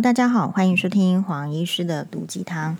[0.00, 2.78] 大家好，欢迎收听黄医师的毒鸡汤。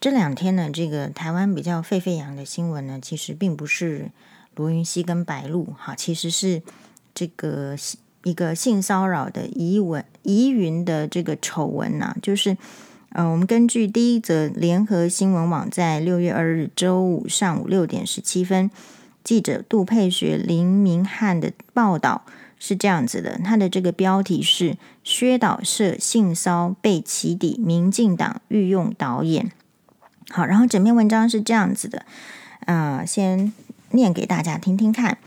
[0.00, 4.10] 这两天呢，这个台湾比较沸沸扬的新闻呢，其实并不是
[4.56, 6.62] 罗云熙跟白鹿，哈，其实是
[7.14, 7.76] 这个
[8.24, 12.56] 一个性骚扰的疑闻疑云的这个丑闻呐、就是
[13.10, 18.70] 呃，我们根据第一则联合新闻网在六月二日周五上午六点十七分，
[19.22, 22.24] 记者杜佩学、林明翰的报道。
[22.58, 29.52] 是这样子的，他的这个标题是“薛导涉性骚被起底，民进党御用导演”。
[30.30, 32.04] 好，然后整篇文章是这样子的，
[32.66, 33.52] 啊、呃，先
[33.92, 35.18] 念给大家听听看。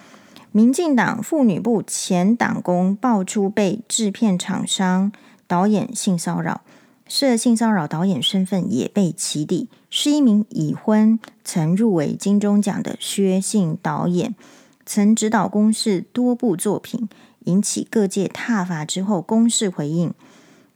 [0.51, 5.11] 民进党妇女部前党工爆出被制片厂商
[5.47, 6.61] 导演性骚扰，
[7.07, 14.35] 涉性骚扰导演身份也被起底，是一名已婚、曾入围金钟奖的薛姓导演。
[14.85, 17.07] 曾指导公视多部作品，
[17.45, 20.13] 引起各界挞伐之后，公视回应：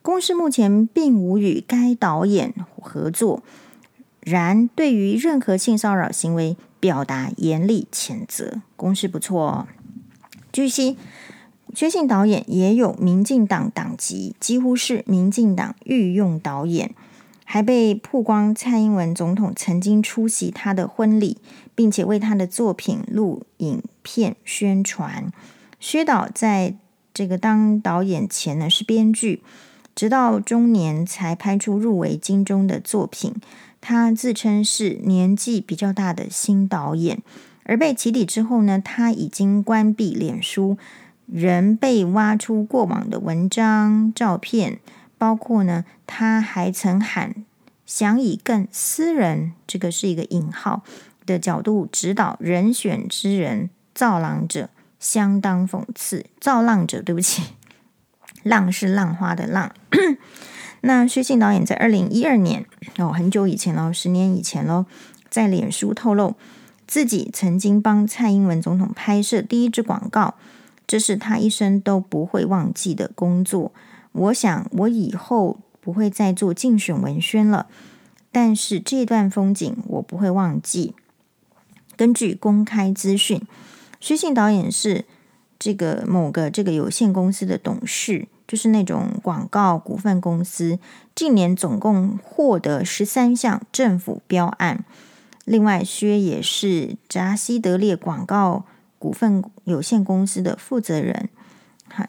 [0.02, 3.44] 公视目前并无与该导演合作，
[4.22, 8.62] 然对于任何性骚扰行为表达严厉谴责。
[8.76, 9.68] 公视不错哦。
[10.52, 10.98] 据悉，
[11.74, 16.96] 薛姓导演也有民进党党籍，几乎是民进党御用导演。
[17.48, 21.38] 还被曝光，蔡英文总统曾经出席他的婚礼，
[21.74, 25.32] 并且为他的作品录影片宣传。
[25.80, 26.76] 薛导在
[27.14, 29.42] 这个当导演前呢是编剧，
[29.96, 33.34] 直到中年才拍出入围金钟的作品。
[33.80, 37.22] 他自称是年纪比较大的新导演，
[37.64, 40.78] 而被起底之后呢，他已经关闭脸书，
[41.28, 44.80] 仍被挖出过往的文章、照片。
[45.18, 47.46] 包括呢，他还曾喊
[47.86, 50.84] 想以更私人，这个是一个引号
[51.26, 56.26] 的角度指导人选之人造浪者，相当讽刺。
[56.40, 57.44] 造浪者，对不起，
[58.44, 59.72] 浪是浪花的浪。
[60.82, 62.66] 那薛信导演在二零一二年
[62.98, 64.86] 哦，很久以前喽，十年以前喽，
[65.30, 66.36] 在脸书透露
[66.86, 70.36] 自己曾经帮蔡英文总统拍摄第一支广告，
[70.86, 73.72] 这是他一生都不会忘记的工作。
[74.18, 77.68] 我想，我以后不会再做竞选文宣了，
[78.32, 80.96] 但是这段风景我不会忘记。
[81.98, 83.42] 根据公开资讯，
[84.00, 85.04] 薛姓导演是
[85.60, 90.80] 这个某个这个有限公司的董事，就是那种广告股份公司，
[91.14, 94.86] 近年总共获得十三项政府标案。
[95.44, 98.66] 另外，薛也是扎西德烈广告
[98.98, 101.30] 股份有限公司的负责人。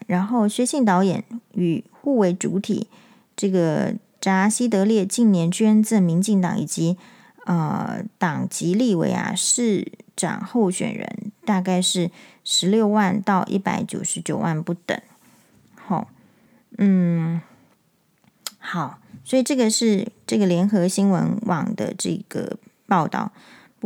[0.06, 1.24] 然后薛姓导演
[1.54, 2.88] 与互为主体，
[3.36, 6.96] 这个扎西德烈近年捐赠民进党以及
[7.44, 12.10] 呃党籍立委啊市长候选人，大概是
[12.44, 15.00] 十六万到一百九十九万不等。
[15.74, 16.08] 好，
[16.78, 17.40] 嗯，
[18.58, 23.32] 好，所以这个是这个联合新闻网的这个报道。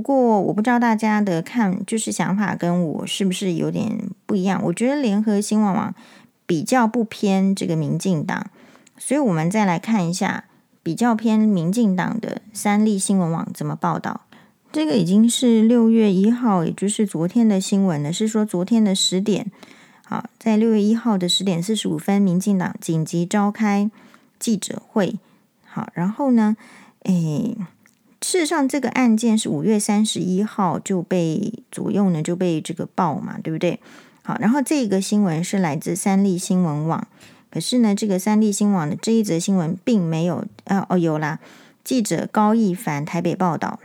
[0.00, 4.59] 不过我不知道大家的看就是想法跟我是不是有点不一样。
[4.65, 5.94] 我觉得联合新闻网
[6.47, 8.47] 比较不偏这个民进党，
[8.97, 10.44] 所以我们再来看一下
[10.83, 14.22] 比较偏民进党的三立新闻网怎么报道。
[14.72, 18.11] 这个已经是六月一号，也就是昨天的新闻了。
[18.11, 19.53] 是说昨天的十点，
[20.06, 23.91] 好，在六月一号的十点四十五分，民进党紧急召开
[24.38, 25.19] 记者会。
[25.67, 26.56] 好，然后呢，
[27.03, 27.55] 诶。
[28.22, 33.81] 事实上，这个案件是五月三十一号就被左右呢，就被这个报嘛，对不对？
[34.22, 37.08] 好，然后这个新闻是来自三立新闻网，
[37.50, 41.38] 可是呢，这个三立新闻网的这一则新闻并没有，呃，哦，有啦，
[41.82, 43.81] 记者高一凡台北报道，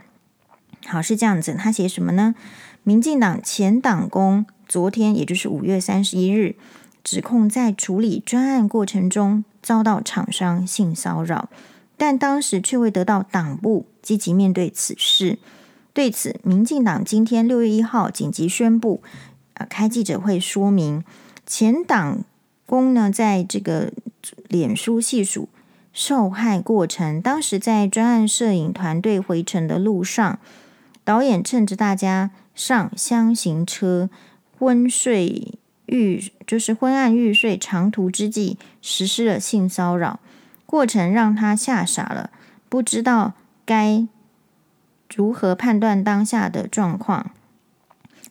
[0.86, 2.34] 好，是这样子，他写什么呢？
[2.82, 6.56] 民进党前党工昨天，也就是五月三十一日，
[7.02, 11.48] 指控在处理专案过程中遭到厂商性骚扰。
[11.96, 15.36] 但当时却未得到党部积极面对此事。
[15.92, 19.02] 对此，民进党今天六月一号紧急宣布，
[19.54, 21.02] 啊，开记者会说明，
[21.44, 22.22] 前党
[22.64, 23.90] 工呢，在这个
[24.46, 25.48] 脸书细数
[25.92, 27.20] 受害过程。
[27.20, 30.38] 当时在专案摄影团队回程的路上，
[31.02, 34.08] 导演趁着大家上厢型车
[34.58, 35.54] 昏睡
[35.86, 40.20] 欲，就是昏暗欲睡长途之际，实施了性骚扰。
[40.66, 42.30] 过程让他吓傻了，
[42.68, 43.32] 不知道
[43.66, 44.06] 该
[45.14, 47.32] 如何判断当下的状况。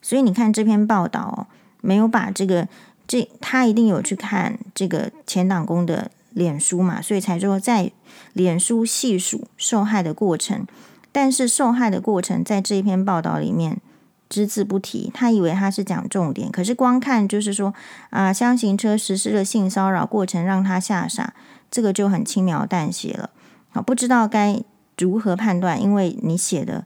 [0.01, 1.47] 所以你看这篇报道，哦
[1.81, 2.67] 没有把这个
[3.05, 7.91] 这他一定有去看这个前党工的脸书嘛，所以才说在
[8.33, 10.65] 脸书细数受害的过程。
[11.11, 13.79] 但是受害的过程在这一篇报道里面
[14.27, 17.73] 只字不提，他以为他是讲重点，可是光看就是说
[18.09, 21.33] 啊，厢型车实施了性骚扰过程让他吓傻。
[21.71, 23.29] 这个就很轻描淡写了
[23.69, 24.61] 好，不知道该
[24.97, 26.85] 如何判断，因为你写的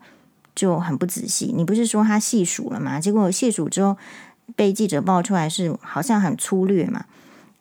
[0.55, 1.53] 就很不仔细。
[1.55, 2.99] 你不是说他细数了吗？
[2.99, 3.97] 结果细数之后
[4.55, 7.05] 被记者爆出来是好像很粗略嘛。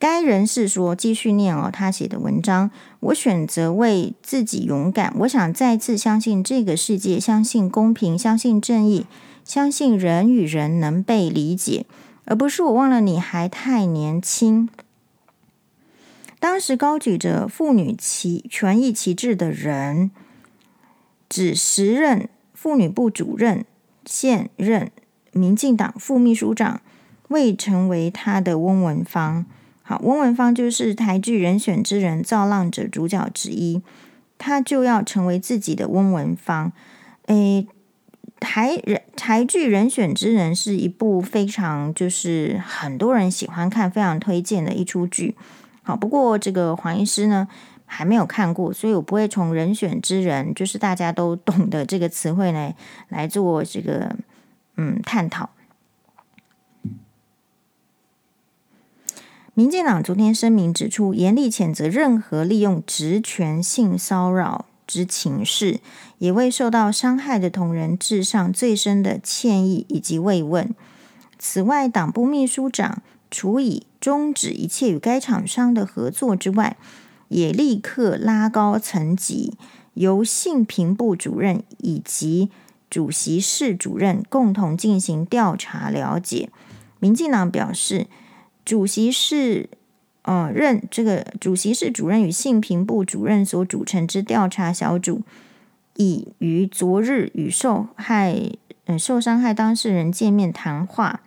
[0.00, 2.70] 该人士说：“继续念哦，他写的文章。
[3.00, 5.12] 我选择为自己勇敢。
[5.18, 9.06] 我想再次相信这个世界，相信公平，相信正义，
[9.44, 11.84] 相信人与人能被理解，
[12.26, 14.68] 而不是我忘了你还太年轻。”
[16.38, 20.12] 当时高举着妇女旗权益旗帜的人，
[21.38, 23.64] 指时任妇女部主任、
[24.04, 24.90] 现任
[25.30, 26.80] 民进党副秘书长，
[27.28, 29.46] 未成为他的翁文芳。
[29.82, 33.80] 好，翁文芳就是台剧《人选之人》造浪者主角之一，
[34.36, 36.72] 他就要成为自己的翁文芳。
[37.26, 37.68] 诶，
[38.40, 45.36] 台人台剧《人选之人》是一部非常就是很多人喜欢看、非常推荐的一出剧。
[45.84, 47.46] 好，不过这个黄医师呢
[47.88, 52.72] 还没有看过，所以我不会从“人选之人”就是大家都懂的这个词汇呢
[53.08, 54.14] 来做这个
[54.76, 55.50] 嗯探讨。
[59.54, 65.80] 民进党昨天声明指出，严厉谴责任何利用职权性骚扰之情事，
[66.18, 70.72] 也为受到伤害的同仁致上最深的歉意以及慰问。
[71.40, 76.76] 此外，党部秘书长除以终止一切与该厂商的合作之外，
[77.28, 79.56] 也立刻拉高层级，
[79.94, 82.50] 由性平部主任以及
[82.90, 86.50] 主席室主任共同进行调查了解。
[86.98, 88.06] 民进党表示。
[88.64, 89.70] 主席室，
[90.24, 95.22] 呃，任这个主席室主任与性平部主任所组成之调查小组，
[95.96, 98.38] 已于昨日与受害
[98.84, 101.22] 呃受伤害当事人见面谈话，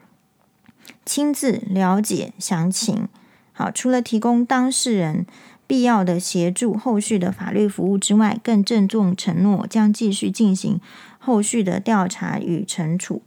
[1.04, 3.08] 亲自了解详情。
[3.54, 5.26] 好，除了提供当事人
[5.72, 10.82] 必要的协助、后续的法律服务之外，更郑重承诺将继续进行
[11.18, 13.22] 后续的调查与惩处。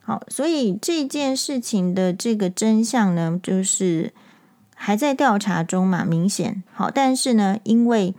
[0.00, 4.14] 好，所以这件事情的这个真相呢，就是
[4.74, 8.14] 还在调查中嘛，明显好，但是呢，因为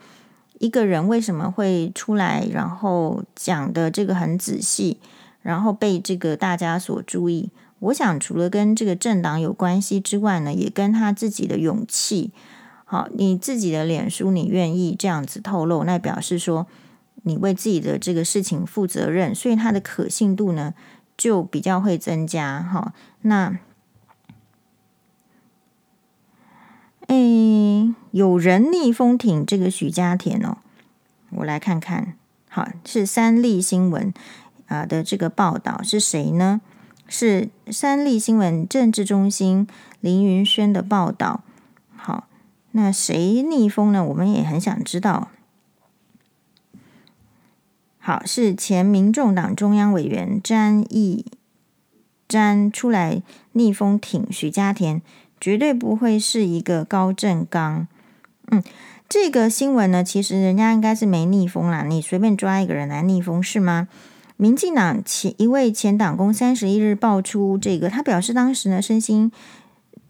[0.59, 4.99] 一个人为什么会出来，然后讲的这个很仔细，
[5.41, 7.49] 然后被这个大家所注意，
[7.79, 12.29] 我想除了跟这个政党有关系之外呢，也跟他自己的勇气。
[12.93, 16.67] 好，你自己的脸书，你愿意这样子透露，那表示说
[17.23, 20.75] 你为自己的这个事情负责任，所以它的可信度呢，
[21.17, 23.57] 就比较会增加哈，那，
[27.07, 30.57] 诶，有人逆风挺这个许家田哦，
[31.31, 32.13] 我来看看，
[32.47, 34.13] 好，是三立新闻
[34.67, 36.61] 啊的这个报道是谁呢？
[37.07, 39.67] 是三立新闻政治中心
[39.99, 41.41] 林云轩的报道。
[42.73, 44.03] 那谁逆风呢？
[44.03, 45.29] 我们也很想知道。
[47.99, 51.25] 好，是前民众党中央委员詹义
[52.27, 53.21] 詹出来
[53.53, 55.01] 逆风挺许家田，
[55.39, 57.87] 绝对不会是一个高正刚。
[58.47, 58.61] 嗯，
[59.07, 63.87] 这个新闻呢，其实人家应该是没逆风啦，你随便抓一个人来逆风是吗？
[64.35, 69.31] 民进党前一位前党工三十一日爆出这个，他表示当时呢身心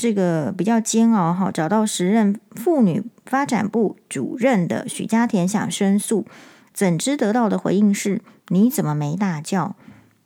[0.04, 6.26] 这个比较煎熬哈，找到时任妇女发展部主任的许家田想申诉。
[6.74, 9.78] 怎知得到的回应是：你怎么没大叫？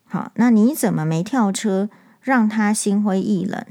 [0.06, 1.92] 好，那你怎么没跳车，
[2.22, 3.64] 让他心灰意冷？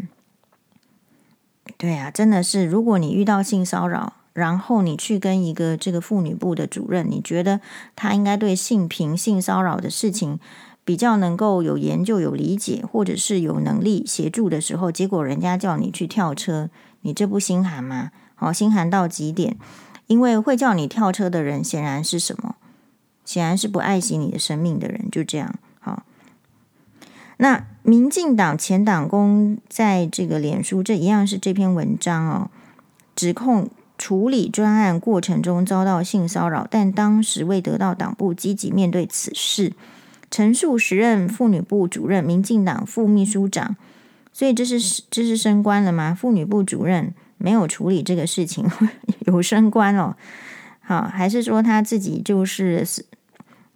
[1.77, 7.61] 对啊，真的是，如果你遇到性骚扰，然后你去跟一个这个妇女部的主任，你觉得
[7.97, 10.39] 他应该对性平、性骚扰的事情
[10.87, 18.13] 比较能够有研究、有理解，或者是有能力协助的时候，结果人家叫你去跳车，你这不心寒吗？
[18.37, 19.57] 好，心寒到极点，
[20.07, 22.55] 因为会叫你跳车的人，显然是什么？
[23.25, 25.53] 显然是不爱惜你的生命的人，就这样。
[25.81, 26.05] 好，
[27.39, 32.51] 那民进党前党工在这个脸书，这一样是这篇文章哦，
[33.17, 39.73] 指控处理专案过程中遭到性骚扰，但当时未得到党部积极面对此事，
[40.37, 43.75] 陈述时任妇女部主任、民进党副秘书长，
[44.35, 46.15] 所以这是这是升官了吗？
[46.15, 48.69] 妇女部主任没有处理这个事情，
[49.25, 50.15] 有升官哦。
[50.83, 52.87] 好，还是说他自己就是？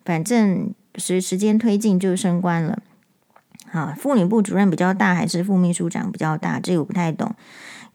[0.05, 2.83] 反正随时间推进就升官了。
[3.71, 6.61] 好，妇女部主任比较大，还是副秘书长比较大？
[6.61, 7.35] 这个我不太懂。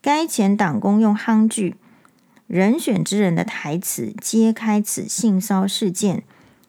[0.01, 1.75] 该前党工用夯剧
[2.47, 6.23] 人选之人的台词揭开此性骚事件，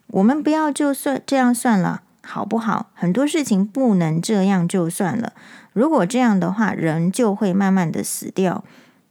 [0.09, 2.91] 我们不要就算这样算了，好不好？
[2.95, 5.33] 很多事情不能这样就算了。
[5.73, 8.65] 如果这样的话，人就会慢慢的死掉，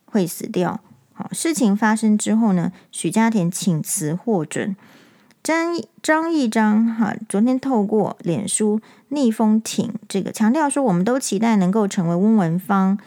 [0.06, 0.80] 会死掉。
[1.14, 4.76] 好，事情发生之后呢，许家田请辞获准。
[5.44, 12.98] 张张一章哈，昨天透过脸书逆风挺这个强调说，我们都期待能够成为温文芳，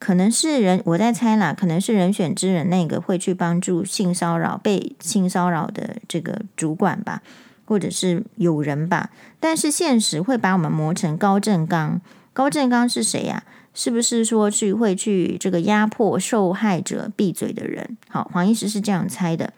[0.00, 7.22] 可能是人我在猜啦，可能是人选之人那个会去帮助性骚扰被性骚扰的这个主管吧，
[7.66, 12.00] 或者是有人吧，但是现实会把我们磨成高正刚。
[12.32, 13.42] 高正刚是谁呀、
[13.74, 17.98] 是不是说去会去这个压迫受害者闭嘴的人？
[18.08, 19.52] 好，黄医师是这样猜的。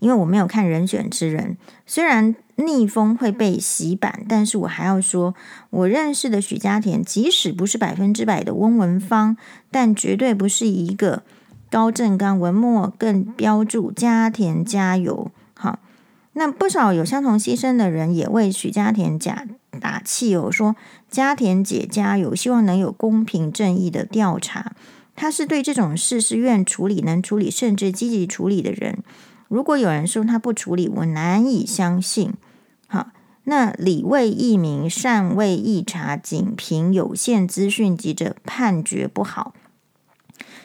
[0.00, 5.34] 因为我没有看《人选之人》，虽然逆风会被洗版，但是我还要说，
[5.70, 9.36] 我认识的许家田，即使不是百分之百的温文芳，
[9.70, 11.22] 但绝对不是一个
[11.70, 15.30] 高正刚文末更标注家田加油。
[15.54, 15.80] 好，
[16.34, 19.46] 那不少有相同牺牲的人也为许家田假
[19.80, 20.76] 打气哦，说
[21.10, 24.72] 家田姐加油，希望能有公平正义的调查。
[25.16, 28.98] 他是对这种事是愿处理、能处理，甚至积极处理的人。
[29.48, 32.32] 如果有人说他不处理，我难以相信。
[32.86, 33.08] 好，
[33.44, 39.54] 那理为一名善未一查，仅凭有限资讯，急着判决不好。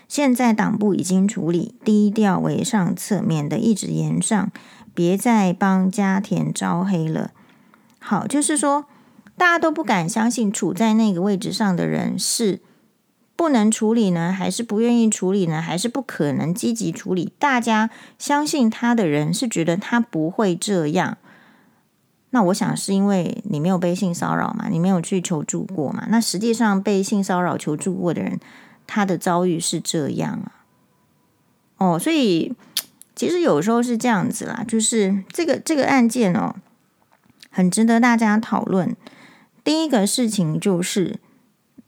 [0.08, 4.52] 现在党部已经处理，低调为上策，免得一直延上。
[4.94, 7.32] 别再帮家田招黑了。
[8.00, 8.86] 好，就是说
[9.38, 12.62] 大家都不敢相信，处在那个位置上的人是。
[13.40, 17.32] 不能处理呢，还是不愿意处理呢，还是不可能积极处理？
[17.40, 21.18] 大家相信他的人是觉得他不会这样。
[22.32, 26.06] 那我想是因为你没有被性骚扰嘛，你没有去求助过嘛。
[26.10, 28.42] 那实际上被性骚扰求助过的人，
[28.86, 30.52] 他的遭遇是这样啊。
[31.78, 32.54] 哦，所以
[33.16, 36.58] 其实有时候是这样子啦，就是这个这个案件哦，
[37.50, 38.94] 很值得大家讨论。
[39.64, 41.22] 第一个事情就是。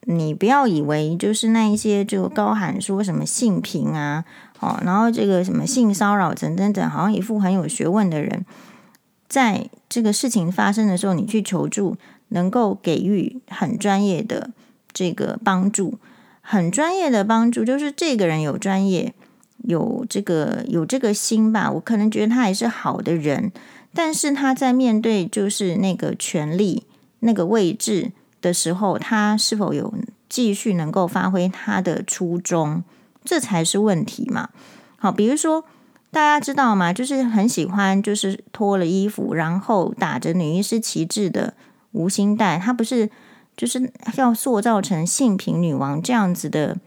[0.05, 4.25] 你不要以为就是那一些就高喊说什么性平啊，
[4.59, 8.43] 哦，然后这个什么性骚扰等等等，好像一副很有学问的人，
[9.29, 11.95] 在这个事情发生的时候，你去求助，
[12.29, 14.49] 能够给予很专业的
[14.91, 15.99] 这个帮助，
[16.41, 19.13] 很专业的帮助，就是这个人有专业，
[19.59, 23.51] 有这个有这个心吧，我可能觉得他也是好的人，
[23.93, 26.87] 但是他在面对就是那个权力
[27.19, 28.13] 那个位置。
[28.41, 29.93] 的时候，他是否有
[30.27, 32.83] 继续能够发挥他的初衷，
[33.23, 34.49] 这才是问题嘛。
[34.97, 35.63] 好，比如说
[36.09, 36.91] 大家知道吗？
[36.91, 41.53] 就是很喜欢，就是脱了衣服，然后打着女医师旗帜的
[41.91, 43.09] 吴欣岱，她不是
[43.55, 46.77] 就是要塑造成性平女王这样子的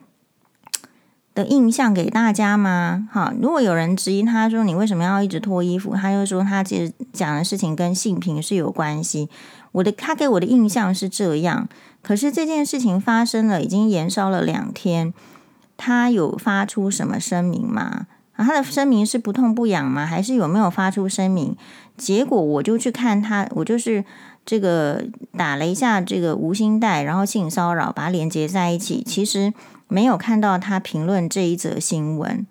[1.34, 3.08] 的印象给大家吗？
[3.12, 9.28] 好，如果有人质疑他说，你为什么要一直脱衣服，他就说他其实讲的事情跟性平是有关系。
[9.74, 11.68] 我的他给我的印象是这样，
[12.00, 15.12] 可是这件事情发生了，已经延烧了两天，
[15.76, 18.06] 他有发出什么声明吗？
[18.36, 20.06] 啊，他的声明是不痛不痒吗？
[20.06, 21.56] 还是有没有发出声明？
[21.96, 24.04] 结果我就去看他，我就是
[24.46, 25.04] 这个
[25.36, 29.52] 打了一下这个无心带，然后性骚扰，把它连接在一起，其实
[29.88, 32.46] 没有看到他评论这一则新闻，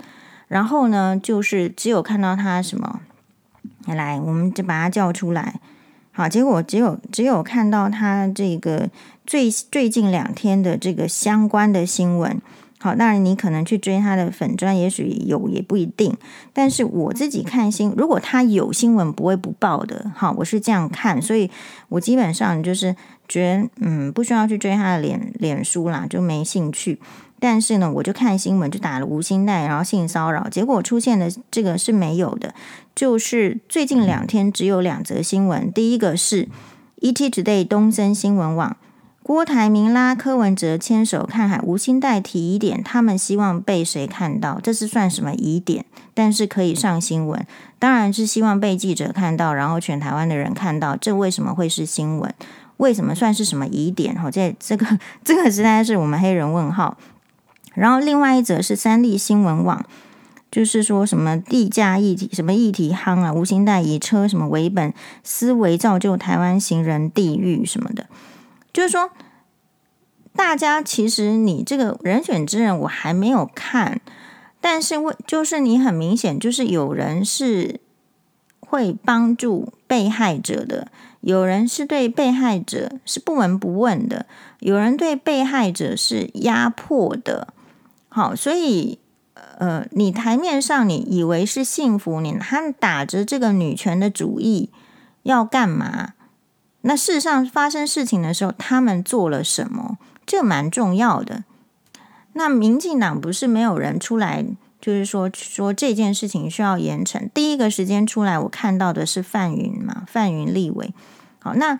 [0.49, 2.99] 然后呢，就是只有看到他什么，
[3.85, 5.61] 来，我们就把他叫出来。
[6.15, 8.89] 好，结果只有只有看到他这个
[9.25, 12.39] 最最近两天的这个相关的新闻。
[12.79, 16.15] 好，当然你可能去追他的粉专，也许有也不一定。
[16.51, 20.11] 但是我自己看新，如果他有新闻，不会不报的。
[20.13, 21.49] 好，我是这样看，所以
[21.87, 22.93] 我基本上就是
[23.27, 26.99] 觉得，嗯，不需要去追他的脸脸书啦，就没兴趣。
[27.43, 32.55] 但是呢，我就看新闻，就打了吴欣岱，然后性骚扰，结果出现的这个是没有的。
[32.95, 36.47] 就是最近两天只有两则新闻，第一个是
[37.01, 38.77] ET Today 东森新闻网，
[39.21, 44.61] 郭台铭拉柯文哲牵手看海，吴欣岱提疑点，他们希望被谁看到？
[44.63, 45.83] 这是算什么疑点？
[46.13, 47.45] 但是可以上新闻，
[47.77, 52.33] 当然是希望被记者看到，然后全台湾的人看到，这为什么会是新闻？
[52.77, 54.15] 为什么算是什么疑点？
[54.15, 54.85] 好，这这个
[55.25, 56.97] 这个实在是我们黑人问号。
[57.73, 59.85] 然后，另外一则是三立新闻网，
[60.51, 68.05] 就是说什么地价议题，什么议题夯啊，无心贷以车什么为本，思维造就台湾行人地狱什么的，
[68.71, 69.09] 就是说，
[70.35, 73.99] 大家其实你这个人选之人我还没有看，
[74.61, 77.79] 但是为就是你很明显就是有人是
[78.59, 80.89] 会帮助被害者的，
[81.21, 84.27] 有人是对被害者是不闻不问的，
[84.59, 87.52] 有人对被害者是压迫的。
[88.15, 88.99] 好，所以，
[89.57, 94.69] 呃，你台面上你以为是幸福，你他打着这个女权的主意
[95.23, 96.13] 要干嘛？
[96.81, 99.97] 那事实上发生事情的时候，他们做了什么？
[100.27, 101.43] 这蛮重要的。
[102.33, 104.45] 那民进党不是没有人出来
[104.79, 107.27] 就是说说这件事情需要严惩。
[107.33, 110.93] 第一个时间出来，我看到的是范云嘛，范云立委。
[111.39, 111.79] 好，那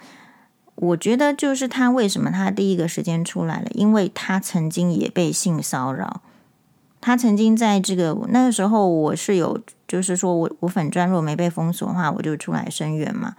[0.76, 3.68] 我觉得就是他为什么他第一个时间出来了？
[3.74, 6.22] 因为他曾经也被性骚扰，
[7.00, 13.36] 他曾经在这个那个时候，我是有就是说我我粉专若没被封锁的话，我就出来声援嘛。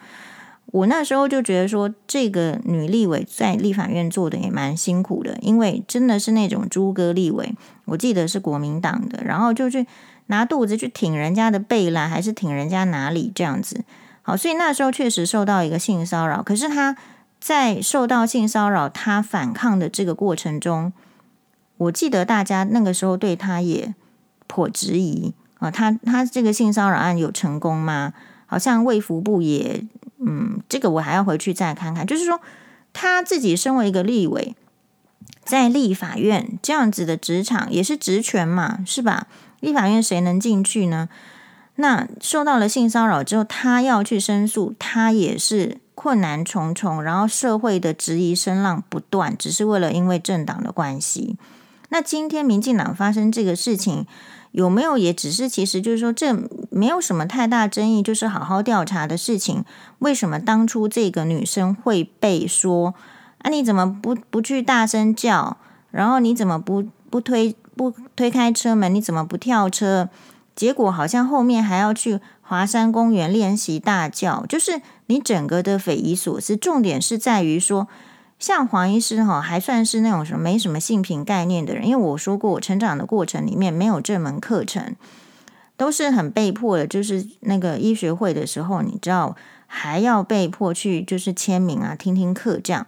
[0.66, 9.86] 我那时候就觉得说，这个女立委在立法院做的也蛮辛苦的，因为真的是那种猪哥立委，我记得是国民党的，然后就去
[10.26, 13.84] 拿肚子去挺人家的背啦，还是挺人家哪里这样子。
[14.22, 16.96] 好，所以那时候确实受到一个性骚扰，可是他
[17.44, 20.94] 在受到性骚扰，他反抗的这个过程中，
[21.76, 23.94] 我记得大家那个时候对他也
[24.46, 28.14] 颇质疑啊，他他这个性骚扰案有成功吗？
[28.46, 29.84] 好像卫福部也。
[30.20, 32.06] 嗯，这个我还要回去再看看。
[32.06, 32.40] 就是说，
[32.94, 34.56] 他自己身为一个立委，
[35.44, 39.26] 在立法院这样子的职场也是职权嘛，是吧？
[39.60, 41.10] 立法院谁能进去呢？
[41.74, 47.02] 那受到了性骚扰之后，他要去申诉，他也是困难重重。
[47.02, 51.36] 然后社会的质疑声浪不断，只是为了因为政党的关系。
[51.88, 54.06] 那今天民进党发生这个事情。
[54.52, 56.32] 有没有也只是，其实就是说，这
[56.70, 59.64] 没有什么太大争议，就是好好调查的事情。
[59.98, 62.94] 为什么当初这个女生会被说
[63.38, 63.50] 啊？
[63.50, 65.56] 你怎么不不去大声叫？
[65.90, 68.94] 然后你怎么不不推不推开车门？
[68.94, 70.08] 你怎么不跳车？
[70.54, 76.56] 结果好像后面还要去华山公园练习大叫，就是你整个的匪夷所思。
[76.56, 77.88] 重点是在于说。
[78.36, 84.96] 像黄医师哈，还算是那种什么没什么性平概念的人，因为我说过，我成长的过程里面没有这门课程，
[85.78, 86.86] 都是很被迫的。
[86.86, 89.34] 就是那个医学会的时候，你知道
[89.66, 92.86] 还要被迫去就是签名啊，听听课这样。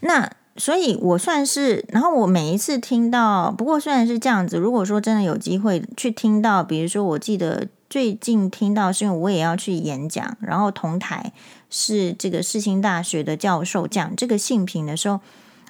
[0.00, 11.32] 那所以，我算是，然后我每一次听到，不过虽然是这样子，如果说真的有机会去听到，比如说，我记得最近听到是因为我也要去演讲，然后同台。
[11.70, 15.20] 是这个世新大学的教授讲这个性平的时候，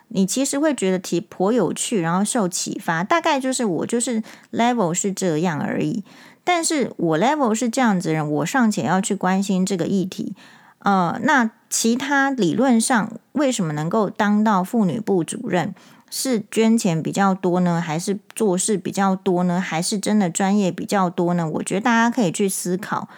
[0.07, 3.03] 你其实会觉得挺颇有趣，然后受启发。
[3.03, 4.22] 大概就是我就是
[4.53, 6.05] level 是这样而已，
[6.44, 10.37] 但是我 level 是这样子人，我尚且要去关心这个议题。
[10.81, 15.75] 呃，那其他理论上为什么能够当到妇女部主任？
[16.11, 21.47] 是捐钱比较多呢，还是做事比较多呢，还是真的专业比较多呢？
[21.47, 23.11] 我觉得大家可以去思考。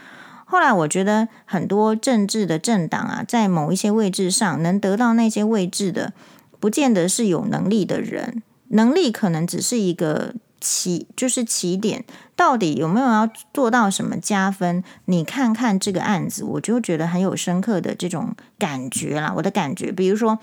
[0.44, 6.12] 后来我觉得很多政治的政党啊，在某一些位置上能得到那些位置的，
[6.59, 12.05] 不见得是有能力的人，能力可能只是一个起，就是起点，
[12.37, 14.85] 到底有没有要做到什么加分？
[15.07, 20.38] 你看看这个案子，我就觉得很有深刻的这种感觉啦，我的感觉，比如说。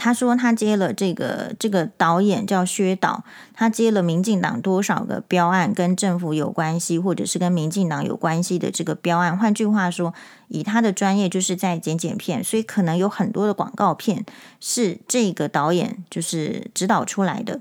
[0.00, 9.36] 他说他接了这个这个导演叫薛导，他接了民进党多少个标案跟政府有关系，或者是跟民进党有关系的这个标案。
[9.36, 10.14] 换句话说，
[10.46, 14.24] 以他的专业就是在剪剪片，所以可能有很多的广告片
[14.60, 17.60] 是这个导演就是指导出来的。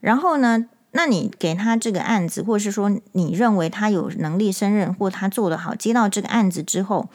[0.00, 0.64] 然后呢，
[0.96, 7.08] 那你给他这个案子，或是说你认为他有能力胜任，或他做得好，接到这个案子之后。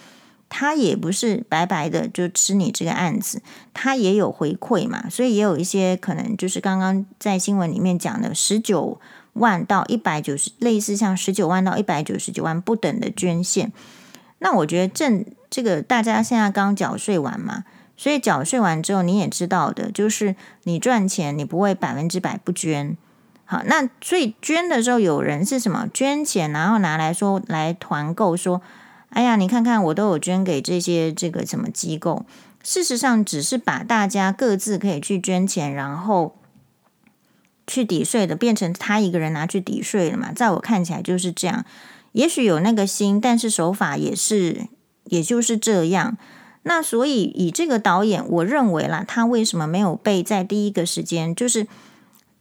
[0.53, 3.41] 他也不是白白的就吃你这个案子，
[3.73, 8.99] 他也有回馈嘛，所以也有一些可能就是刚刚在新闻里面讲的十九
[9.31, 13.71] 万到一百九十，类似像十九万到一百九十九万不等的捐献。
[14.39, 17.63] 那我觉得正这个大家现在刚缴税完嘛，
[17.95, 22.97] 所以缴税完之后你也知道的，就是你赚钱你不会百分之百不捐。
[23.51, 28.61] 好，那所以捐的时候有人是什么捐钱，然后拿来说来团购说。
[29.09, 32.25] 哎呀，你看看，我都有捐给这些这个什么机构。
[32.63, 36.37] 事实上，只是把大家各自可以去捐钱，然后
[37.67, 40.31] 去抵税的，变成他一个人拿去抵税了嘛？
[40.31, 41.65] 在我看起来就是这样。
[42.13, 44.67] 也许有那个心，但是手法也是，
[45.03, 46.17] 也就是这样。
[46.63, 51.67] 那所以以这个导演，我认为啦，他为什么没有被在第一个时间，就是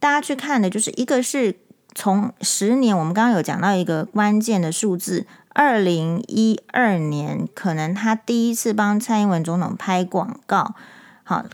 [0.00, 1.54] 大家去看的，就是一个是
[1.94, 5.26] 从十年，我们刚刚有讲到一个关键的数字。
[5.52, 10.74] 二零一二年，可能他第一次帮蔡英文总统拍广告，
[11.24, 11.44] 好，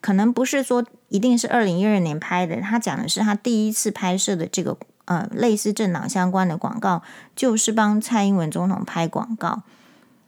[0.00, 2.60] 可能不是说一定是二零一二年拍的。
[2.60, 7.02] 他讲的是他第一次拍摄的这个呃类似政党相关的广告，
[7.36, 9.62] 就是帮蔡英文总统拍广告。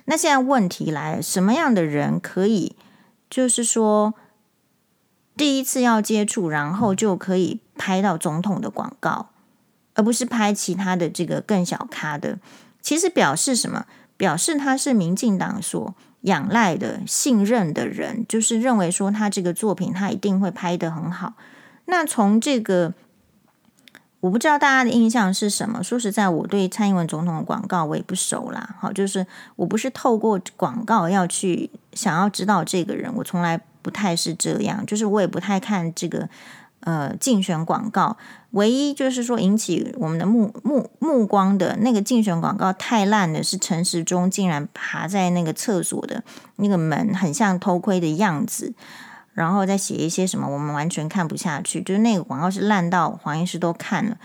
[0.05, 2.77] 那现在问题来了，什么样的人可以
[3.29, 4.15] 就是说
[5.37, 9.31] 第一次要接触，然后就可以拍到总统的广告，
[9.95, 12.39] 而不是拍其他的这个更小咖的？
[12.81, 13.87] 其实表示什么？
[14.17, 21.35] 表示他是民进党所仰赖的、信任的人，就是认为说他这个作品他一定会拍得很好。
[21.87, 22.95] 那从这个
[24.23, 25.83] 我不知道大家的印象是什么。
[25.83, 28.77] 说实在，我对蔡英文总统的广告我也不熟啦。
[28.79, 34.87] 好，就是我不是透过广告要去想要知道这个人，我从来不太是这样。
[34.87, 36.29] 就是我也不太看这个
[36.81, 38.17] 呃竞选广告。
[38.53, 46.23] 唯一就是说引起我们的目目目光的那个竞选广告太烂的是陈时中竟然爬在那个厕所的
[46.57, 48.73] 那个门，很像偷窥的样子。
[49.33, 51.81] 然后再写一些什么，我们完全看不下去。
[51.83, 54.17] 就是那个广告是烂到黄医师都看了，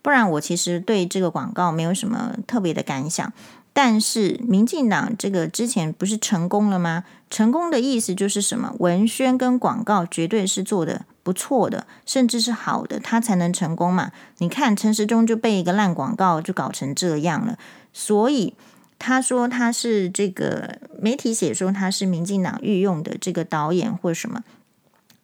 [0.00, 3.32] 不然我其实对这个广告没有什么特别的感想。
[3.72, 7.04] 但是民进党这个之前不是成功了吗？
[7.28, 8.72] 成功的意思就是什么？
[8.78, 14.12] 文宣跟广告绝对是做的不错的，甚至是好的，他才能成功嘛。
[14.38, 17.58] 你看陈时中就被一个烂广告就搞成这样了，
[17.92, 18.54] 所以。
[18.98, 24.42] 他说他是这个媒体写说他是民进党御用的这个导演或什么，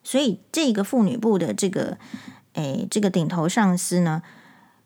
[0.02, 1.96] 所以这个妇女部的这个
[2.54, 4.22] 诶这个顶头上司呢，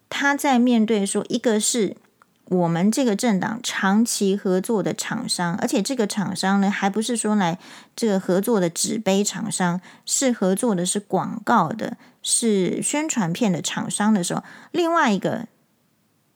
[0.09, 1.97] 他在面对说一个是
[2.45, 7.59] 我们这个政党长期合作的厂商，而且这个厂商呢还不是说来
[7.97, 15.49] 这个合作的纸杯厂商，是合作的是广告的，是宣传片的厂商的时候，另外一个。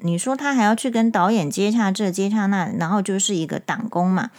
[0.00, 4.30] 你说他还要去跟导演接洽这接洽那，然后就是一个党工嘛，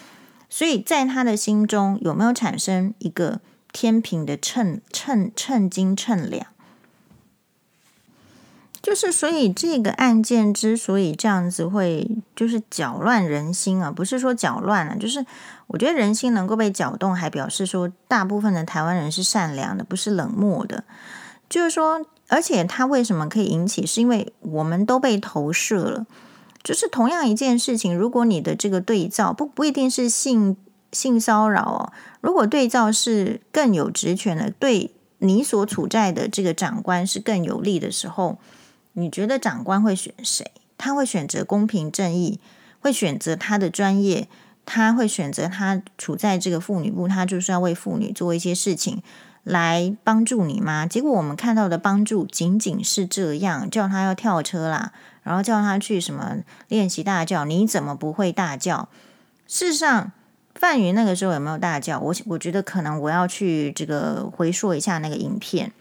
[0.49, 3.41] 所以在他的心中有没有产生一个
[3.73, 6.47] 天平的称称称斤称两？
[8.81, 15.25] 就是所以这个案件之所以这样子会就是搅乱人心啊，不是说搅乱了，就是
[15.67, 20.85] 我觉得人心能够被搅动，还表示说大部分的台湾人是善良的，不是冷漠的，
[21.49, 22.05] 就是说。
[22.29, 23.85] 而且他为什么可以引起？
[23.85, 26.05] 是因为我们都被投射了。
[26.63, 30.57] 就是同样一件事情，如果你的这个对照不不一定是性
[30.91, 38.37] 性骚扰哦，如果对照是更有职权的，对你所处在的这个长官是更有利的时候，
[38.93, 40.51] 你觉得长官会选谁？
[40.77, 42.39] 他会选择公平正义，
[42.79, 44.27] 会选择他的专业，
[44.65, 49.01] 他会选择他处在这个妇女部，他就是要为妇女做一些事情。
[49.49, 50.85] 来帮助你吗？
[50.85, 54.91] 结果我们看到的帮助仅仅是这样，叫他要跳车啦，
[55.23, 57.45] 然后叫他去什么练习大叫。
[57.45, 58.88] 你怎么不会大叫？
[59.47, 60.12] 事实上，
[60.53, 61.99] 范云那个时候有没有大叫？
[61.99, 65.71] 我我觉得可能我要去这个回溯一下那个影片。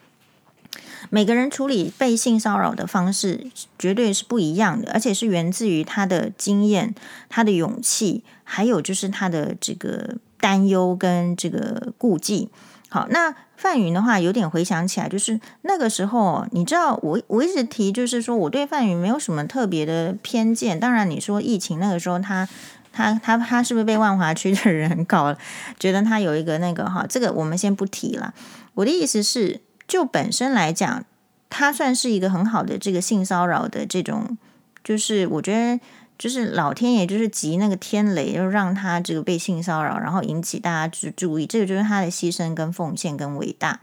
[1.11, 6.94] 每个人处理被性骚扰的方式绝对是不一样的，而且是源自于他的经验、
[7.28, 12.48] 他的勇气，还有就是他的这个担忧跟这个顾忌。
[12.88, 13.35] 好，那。
[13.59, 20.79] 范云的话，有点回想起来，就是那个时候，你知道，我我一直提，就是说我对范云没有什么特别的偏见。
[20.79, 22.49] 当然，你说疫情那个时候他，
[22.92, 25.37] 他他他是不是被万华区的人搞了？
[25.79, 28.33] 觉得他有一个那个哈，这个我们先不提了。
[28.75, 31.05] 我的意思是，就本身来讲，
[31.51, 34.38] 他算是一个很好的这个性骚扰的这种，
[34.85, 35.81] 就是我觉得。
[36.18, 43.78] 就是老天爷就是集那个天雷，就让他这个被性骚扰，然后引起大家注注意，这个就是他的牺牲跟奉献跟伟大。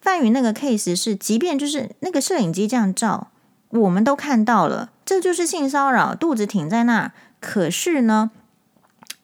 [0.00, 3.28] 范云那个 case 是，即便就是那个摄影机这样照，
[3.68, 7.12] 我们都看到了，这就是性骚扰，肚子挺在那。
[7.38, 8.32] 可是呢，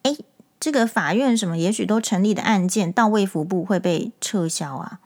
[0.04, 0.16] 哎，
[0.60, 5.00] 这个法院什么也许都成立的案件，到卫福部会被撤销啊。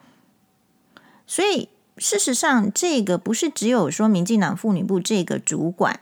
[1.26, 6.00] 所以事实上，这个不是只有说民进党妇女部这个主管。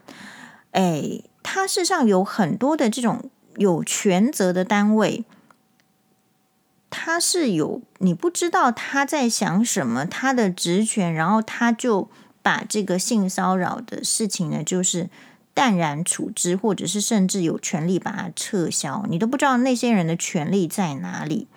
[0.71, 5.25] 哎，他事实上有很多的这种有权责的单位，
[6.89, 12.09] 他是有你不知道他在想什么，他的职权，然后他就
[12.41, 15.09] 把这个性骚扰的事情呢，就是
[15.53, 21.47] 淡然处之，或者是甚至有权利把它撤销，你都不知道那些人的权利在哪里。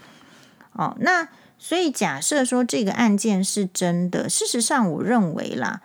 [0.72, 5.82] 哦，那所以假设说这个案件是真的，事实上我认为啦。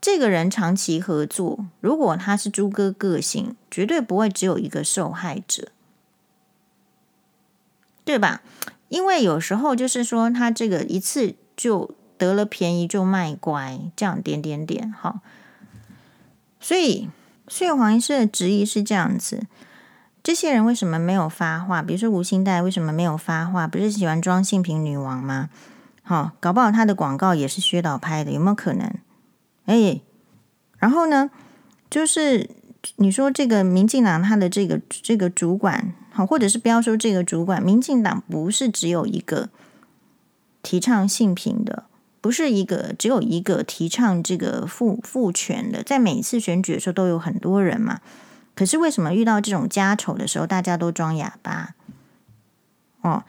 [0.00, 5.68] 这个人长期合作，如果他是猪哥个性，绝对不会只有一个受害者，
[8.04, 8.40] 对吧？
[8.88, 15.20] 因为有时候就是说，他这个一次就得了便宜就卖乖，这样点点点，好。
[16.58, 17.08] 所以，
[17.46, 19.46] 所以黄医师的质疑是这样子：
[20.22, 21.82] 这些人为什么没有发话？
[21.82, 23.66] 比如说吴欣岱为什么没有发话？
[23.66, 25.50] 不是喜欢装性平女王吗？
[26.02, 28.92] 好，搞不好他的广告也是薛导拍的，有没有可能？
[29.66, 30.00] 哎，
[30.78, 31.30] 然后呢，
[31.88, 32.48] 就是
[32.96, 39.50] 你说这个民进党他的这个这个主管，好，或者是不要说这个主管，民进党不是只有一个
[40.62, 41.84] 提倡性平的，
[42.20, 48.00] 不是一个只有一个提倡这个父父权的，在每次选举的时候都有很多人嘛。
[48.56, 51.74] 可是为什么遇到这种家丑的时候，大家都装哑巴？
[53.02, 53.24] 哦，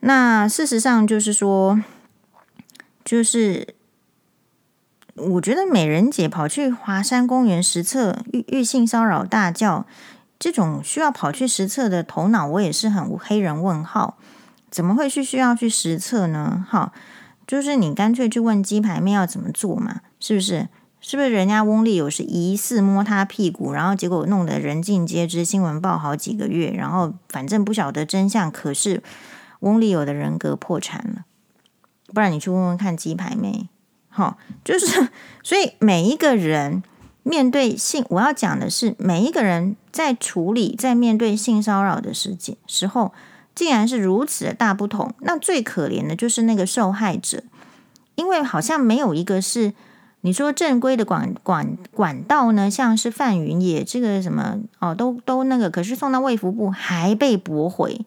[0.00, 1.80] 那事实上就是说，
[3.04, 3.75] 就是。
[5.16, 9.86] 我觉得美人姐跑去华山公园实测遇遇性骚扰大叫，
[10.38, 14.18] 这种需要跑去实测的头脑，我也是很黑人问号。
[14.70, 16.66] 怎么会去需要去实测呢？
[16.68, 16.92] 哈，
[17.46, 20.68] 就是你干脆去问鸡排妹要怎么做嘛，是不是？
[20.98, 29.02] 是不是人家翁立友是疑似摸他屁股，然后结果弄得人尽皆知，新闻报好几个月，然后反正不晓得真相，可是
[29.60, 31.24] 翁立友的人格破产了。
[32.12, 33.68] 不然你去问问看鸡排妹，
[34.16, 35.08] 好，就是
[35.42, 36.82] 所以每一个人
[37.22, 43.12] 面对性，我要讲的是每一个人在处理在面对性骚扰的时间时候，
[43.54, 45.12] 竟然是如此的大不同。
[45.20, 47.42] 那最可怜的就是那个受害者，
[48.14, 49.74] 因为好像没有一个是。
[50.22, 58.00] 你说正规的管管管道呢，像是范云也这个什么哦，都都那个，可是送到卫福部还被驳回，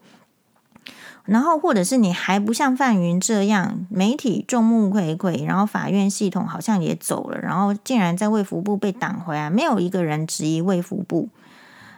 [1.29, 11.29] 然后或者是你还不像范云这样，媒体众目睽睽，然后法院系统好像也走了，然后竟然在卫福部被挡回来，没有一个人质疑卫福部。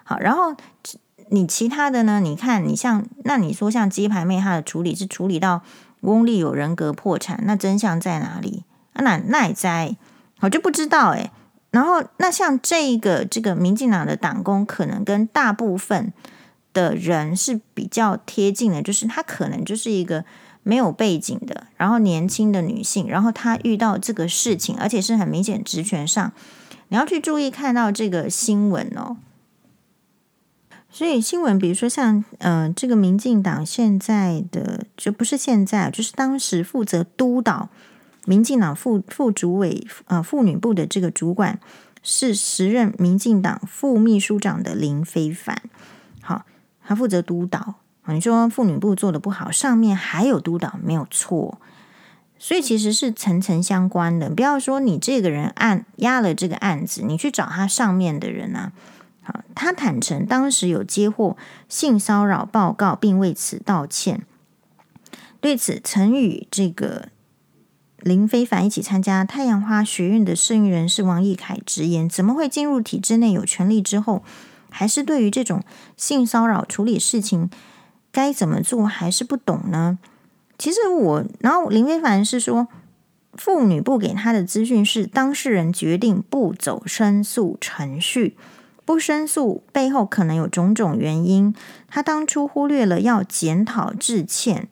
[0.03, 0.55] 好，然后
[1.29, 2.19] 你其他的呢？
[2.19, 5.61] 你看你像那你说像鸡排妹她的处理是处理到
[6.01, 8.65] 翁立有人格破产，那真相在哪里？
[8.93, 9.95] 啊，那那也在。
[10.41, 11.29] 我就不知道诶，
[11.69, 16.11] 然后那像这一个这个民进党的党工，可能跟大部分
[16.73, 20.25] 的人是比较贴近的，就是他可能就是一个
[20.63, 26.31] 没有背景的，然后年轻的女性，然后她遇到这个事情，而且是很明显职权上，
[26.89, 29.17] 你要去注意看到这个新闻哦。
[30.89, 37.69] 所以新闻，比如说像呃这个民进党现在的就不是现在，就是当时负责督导。
[38.27, 41.59] 民进党副副主委呃妇女部的这个主管
[42.03, 45.59] 是时任民进党副秘书长的林非凡，
[46.91, 47.75] 他负责督导。
[48.07, 51.61] 你说妇女部做的不好，上面还有督导没有错，
[52.37, 54.29] 所以其实是层层相关的。
[54.29, 58.73] 不要说你这个人案压了这个案子，你去找他上面的人啊。
[59.21, 61.37] 好，他坦承当时有接获
[61.69, 64.25] 性骚扰报告，并为此道歉。
[65.39, 67.07] 对此，曾与这个。
[68.03, 74.23] 林非凡一起参加太阳花学运的社运人士王义凯直言：怎么会进入体制内有权力之后，
[74.71, 75.61] 还是对于这种
[75.95, 77.51] 性骚扰处理事情
[78.11, 79.99] 该怎么做还是不懂呢？
[80.57, 82.67] 其实我，然后林非凡是说，
[83.33, 88.35] 妇女部给他的资讯是当事人决定不走申诉程序，
[88.85, 91.55] 不申诉背后可能有种种原因，
[91.87, 94.67] 他当初忽略了要检讨致歉。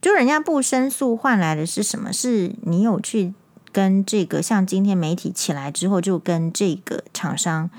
[0.00, 2.12] 就人家不申诉换来的是什么？
[2.12, 3.34] 是你有去
[3.72, 7.70] 跟这个像今天媒体起来之后，就跟这个厂商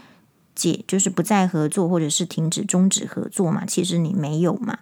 [0.56, 3.66] 解，就是不再合作，或者是停止终止合作嘛？
[3.66, 4.80] 其实你没有嘛，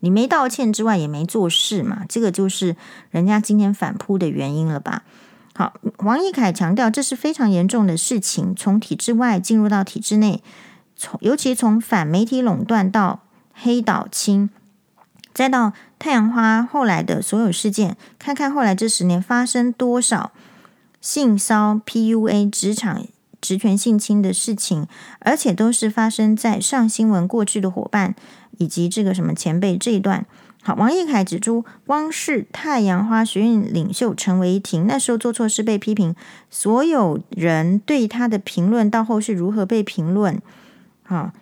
[0.00, 2.76] 你没道歉之外也没做事嘛，这个就是
[3.10, 5.04] 人家今天反扑的原因了吧？
[5.54, 10.42] 好，王一凯强调这是非常严重的事情，从体制外进入到体制内，
[10.96, 13.20] 从尤其从反媒体垄断到
[13.52, 14.48] 黑岛清。
[15.34, 20.32] 再到太阳花后来的所有事件，看看后来这十年发生多少
[21.00, 23.02] 性骚 PUA 职场
[23.42, 24.86] 职权性侵的事情，
[25.18, 28.14] 而且都是发生在上新闻过去的伙伴
[28.56, 30.24] 以及这个什么前辈这一段。
[30.62, 36.14] 好，王义凯指出，光是太阳花学运领袖陈为廷那时候做错事被批评，
[36.48, 40.40] 所有人对他的评论到后续如何被评论，
[41.02, 41.32] 好。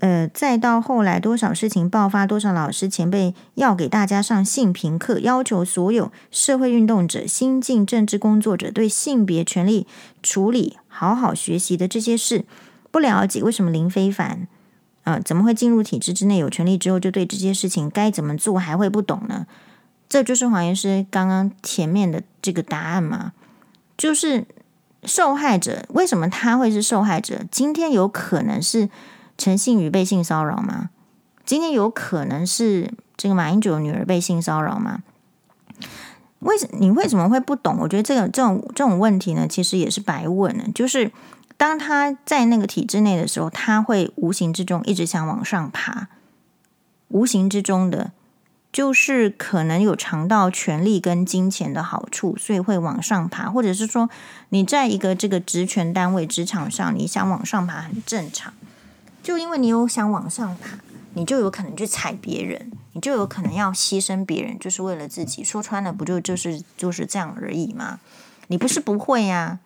[0.00, 9.86] 呃，再到后来，多少事情爆发，多少老师前辈要给大家上性平课，要求所有社会运动者、新进政治工作者对性别权利
[10.22, 12.44] 处理好好学习的这些事，
[12.90, 14.48] 不了解为什么林非凡
[15.04, 19.46] 啊、怎么会进入体制之内有权利之后，就对这些事情该怎么做还会不懂呢？
[20.08, 23.32] 这就是黄医师刚刚前面的这个答案嘛，
[23.96, 24.46] 就是
[25.04, 27.42] 受害者为什么他会是受害者？
[27.50, 28.88] 今天有可能是。
[29.38, 30.88] 陈信宇被性骚扰吗？
[31.44, 35.02] 今天有可能是这个马英九女儿被性骚扰吗？
[36.40, 37.78] 为什你为什么会不懂？
[37.80, 40.64] 我觉得这个这种这种问题呢，其实也是白问呢。
[40.74, 41.10] 就是
[41.56, 46.08] 当他在那个体制内的时候，他会无形之中一直想往上爬，
[47.08, 48.12] 无形之中的，
[48.70, 54.10] 就是可能有尝到权力跟金钱的好处，所以会往上爬，或者是说
[54.50, 58.52] 你在一个这个职权单位职场上，你想往上爬很正常。
[59.22, 60.78] 就因为你有想往上爬，
[61.16, 65.42] 你就有可能去踩别人，你就有可能要牺牲别人，就是为了自己。
[65.42, 68.00] 说穿了，不就就是就是这样而已吗？
[68.48, 69.58] 你不是不会呀，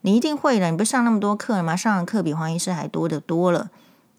[0.00, 0.68] 你一定会的。
[0.68, 1.76] 你不上那么多课了吗？
[1.76, 3.70] 上的课比黄医师还多得多了。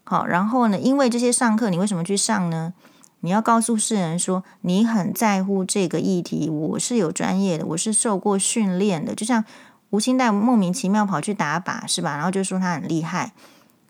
[0.04, 2.72] 好，然后呢，因为这些上课，你为什么去上呢？
[3.20, 9.14] 你要告诉世人说，你很在乎这个议题，我是有专业的，我是受过训练的。
[9.14, 9.44] 就像
[9.90, 12.16] 吴欣岱莫名其妙跑去打靶是吧？
[12.16, 13.34] 然后就说他很厉害。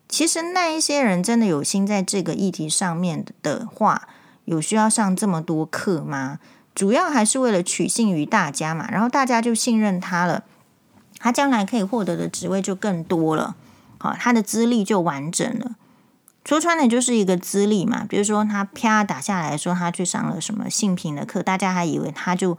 [0.09, 4.09] 其实那一些人真的有心在这个议题上面的话，
[4.47, 6.39] 有需要上这么多课吗？
[6.75, 10.45] 主要还是为了取信于大家嘛，然后大家就信任他了，
[11.19, 13.57] 他将来可以获得的职位就更多了，
[13.99, 15.77] 好，他的资历就完整了。
[16.45, 22.57] 说穿了就是一个资历嘛，比如说他啪打下来说他去上了什么性平的课，大家还以为他就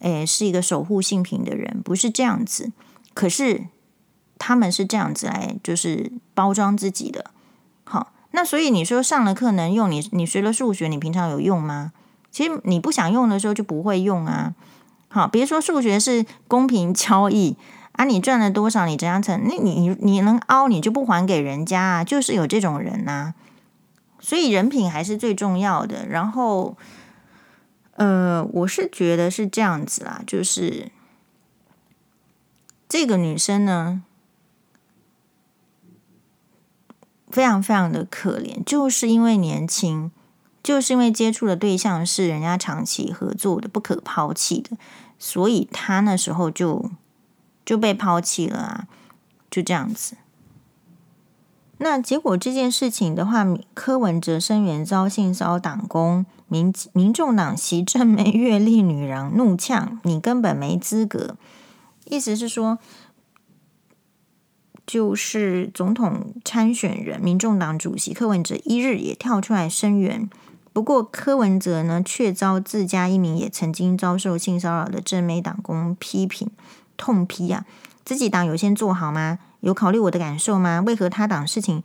[0.00, 2.70] 诶是一个守护性平的人，不是这样子，
[3.14, 3.68] 可是。
[4.44, 7.26] 他们是这样子来，就是包装自己的。
[7.84, 9.88] 好，那所以你说上了课能用？
[9.88, 11.92] 你你学了数学，你平常有用吗？
[12.32, 14.56] 其实你不想用的时候就不会用啊。
[15.06, 17.56] 好，别说数学是公平交易
[17.92, 19.40] 啊，你赚了多少，你怎样成？
[19.44, 22.02] 那你你你能凹，你就不还给人家啊？
[22.02, 23.34] 就是有这种人呐。
[24.18, 26.08] 所以人品还是最重要的。
[26.08, 26.76] 然后，
[27.94, 30.90] 呃，我是觉得是这样子啦，就是
[32.88, 34.02] 这个女生呢。
[37.32, 40.10] 非常非常的可怜，就是因为年轻，
[40.62, 44.76] 就是因为接触的对象是人家长期合作的、不可抛弃的，
[45.18, 46.90] 所以他那时候就
[47.64, 48.86] 就被抛弃了啊，
[49.50, 50.18] 就这样子。
[51.78, 61.36] 那结果这件事情的话，柯文哲声援遭性骚党工，民民众党席正妹月历女郎怒呛：“你根本没资格。”
[62.04, 62.78] 意思是说。
[64.92, 70.28] 就是总统参选人、民众党主席柯文哲一日也跳出来声援，
[70.74, 76.50] 不过柯文哲呢却遭自家一名也曾经遭受性骚扰的正妹党工批评
[76.98, 77.64] 痛批啊，
[78.04, 79.38] 自己党有先做好吗？
[79.60, 80.82] 有考虑我的感受吗？
[80.86, 81.82] 为何他党事情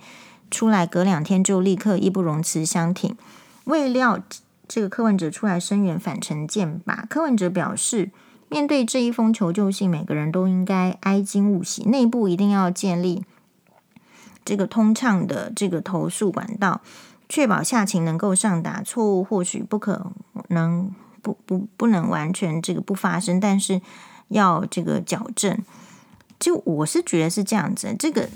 [0.51, 3.15] 出来隔两天就立刻义不容辞相挺？
[3.63, 4.19] 未料
[4.67, 8.11] 这个柯文哲出来声援反成剑拔，柯文哲表示。
[8.49, 13.23] 面对这一封求救信，每个人都应该哀矜勿喜，内部一定要建立
[14.45, 16.81] 这个通畅的这个投诉管道，
[17.27, 18.81] 确保下情能够上达。
[18.81, 20.13] 错误或许不可
[20.47, 20.89] 能
[21.21, 23.81] 不不不能完全这个不发生，但是
[24.29, 25.57] 要这个矫正。
[26.39, 28.29] 就我是觉得是这样子，这个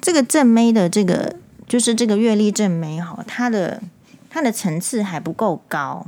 [0.00, 1.36] 这个正妹的这个
[1.68, 3.80] 就是这个月历正妹哈，她的
[4.28, 6.06] 她的层次还不够高。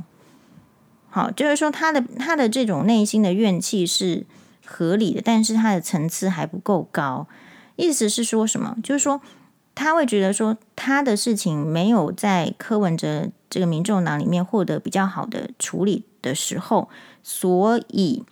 [1.15, 4.25] 好，就是说他的他的这种内心的怨气是
[4.65, 7.25] 合理的，但是他的层次还不够高。
[7.77, 8.75] 意思是说什么？
[8.83, 9.21] 就是说
[9.73, 16.89] 他会觉得说他的事情没有在柯文哲这个民众党里面获得比较好的处理的时候，
[17.23, 18.25] 所以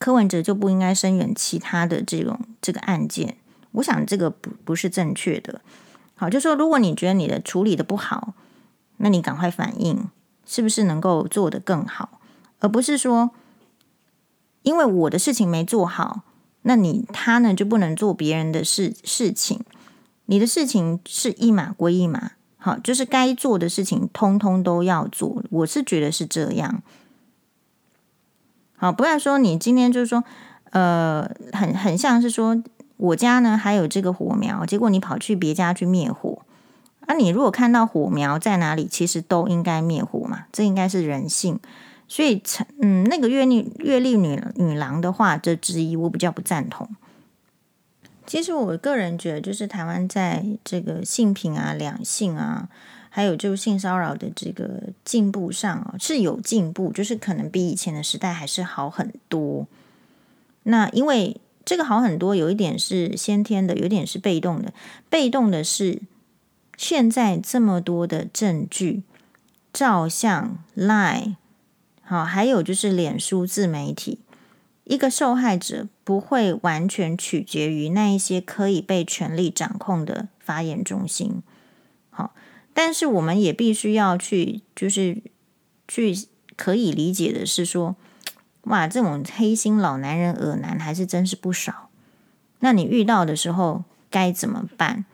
[0.00, 3.36] 柯文哲就不应该声援其他的这种这个案件。
[3.70, 5.60] 我想这个不不是正确的。
[6.16, 8.34] 好，就说如果你觉得你的处理的不好，
[8.96, 10.10] 那你赶快反应。
[10.46, 12.20] 是不是能够做得更好，
[12.60, 13.30] 而不是说，
[14.62, 16.20] 因为我的事情没做好，
[16.62, 19.60] 那你他呢就不能做别人的事事情？
[20.26, 25.42] 你的事情是一码归一码，好，就是该做的事情通通都要做。
[25.50, 26.82] 我是觉得是这样。
[28.76, 30.24] 好，不要说你今天就是说，
[30.70, 32.62] 呃，很很像是说
[32.96, 36.42] 我家呢还有这个火苗，结果你跑去别家去灭火。
[37.06, 41.60] 那、啊、你如果看到火苗在哪里，其实都应该灭火嘛，这应该是人性。
[42.08, 42.42] 所以，
[42.80, 46.88] 嗯，那个月历月历女女郎的话，这之一我比较不赞同。
[48.26, 52.68] 其实我个人觉得，就是台湾在这个性平啊、两性啊，
[53.10, 59.66] 还有就是性骚扰的这个进步上啊，是有进步，就是可能比以前的时代还是好很多。
[60.64, 64.72] 那因为这个好很多，有一点是先天的，有一点是被动的。
[65.10, 66.00] 被动的是。
[66.76, 69.02] 现在这么多的证据、
[69.72, 71.36] 照相、lie，
[72.02, 74.18] 好，还有就是脸书自媒体，
[74.84, 81.42] 一个受害者不会完全取决于那一些可以被权力掌控的发言中心。
[82.10, 82.34] 好，
[82.72, 85.22] 但是我们也必须要去，就是
[85.88, 86.14] 去
[86.56, 87.96] 可以理解的是说，
[88.62, 91.88] 哇，这种黑心老男人、恶男还是真是不少。
[92.60, 95.04] 那你遇到的时候该怎么办？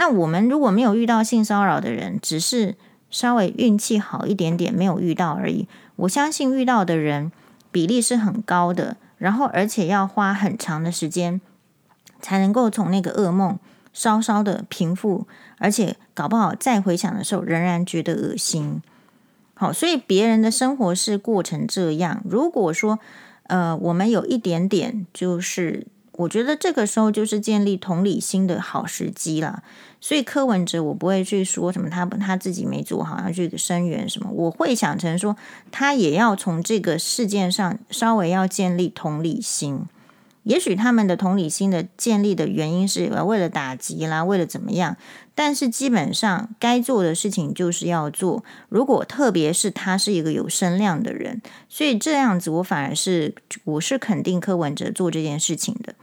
[0.00, 2.74] 那我们如果没有遇到性骚扰的人，只是
[3.10, 5.68] 稍微运气好一点点，没有遇到而已。
[5.96, 7.30] 我相信遇到的人
[7.70, 11.38] 比例是很高的，然后而且要花很长的时间
[12.18, 13.58] 才能够从那个噩梦
[13.92, 15.26] 稍稍的平复，
[15.58, 18.80] 而且搞不好再回想的时候仍然觉得恶心。
[19.52, 22.22] 好，所以别人的生活是过成这样。
[22.24, 22.98] 如果说
[23.48, 25.86] 呃，我们有一点点就是。
[26.14, 29.62] 我觉得这个时候就是建立同理心的好时机了，
[30.00, 35.36] 所以柯文哲我不会去说什么他他自己没做好，要去声援什么，我会想成说
[35.70, 39.82] 他也要从这个事件上稍微要建立同理心，
[40.44, 44.96] 也许他们的同理心的建立的原因是为了打击啦，为了怎么样？
[45.34, 48.44] 但是基本上该做的事情就是要做。
[48.68, 53.34] 如果特别是他是一个有声量的人，所以这样子我反而是
[53.64, 55.94] 我是肯定柯文哲做这件事情的。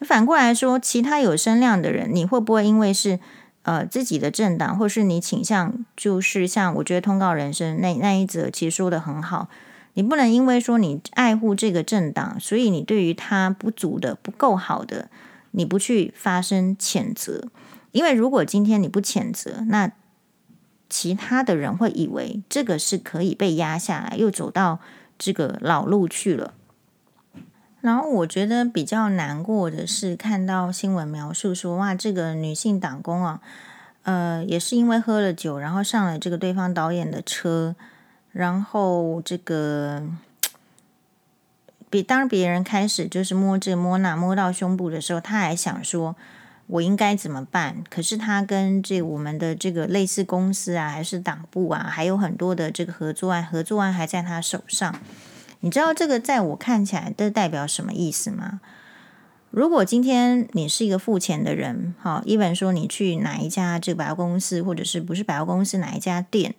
[0.00, 3.18] 反过来说，其他有声量的人，你会不会因为是
[3.64, 9.48] 呃自己的政党，或是你倾向就是像我觉得通告人生那那一则其实说的很好。
[9.96, 15.08] 你不能因为说你爱护这个政党，所以你对于他不足的、不够好的，
[15.52, 17.48] 你不去发生谴责。
[17.92, 19.92] 因为如果今天你不谴责，那
[20.88, 24.80] 其他的人会以为这个是可以被压下来，又走到
[25.16, 26.54] 这个老路去了。
[27.84, 33.42] 然后我觉得比较难过的是看到新闻描述说，哇，这个女性党工啊，
[34.04, 37.76] 呃，也是因为喝了酒，然后上了这个对方导演的车。
[38.32, 40.02] 然后这个，
[41.90, 46.16] 比当别人开始就是摸这摸那摸到胸部的时候，他还想说，
[46.68, 47.84] 我应该怎么办？
[47.90, 54.98] 可是他跟这我们的这个类似公司啊，还是党部啊，还有很多的这个合作案，合作案还在他手上。
[55.64, 58.60] 你知道这个在我看起来都代表什么意思吗？
[59.50, 66.54] 如果今天你是一个付钱的人，好，一般说你去哪一家这个百货公司，或者是不是百货公司哪一家店？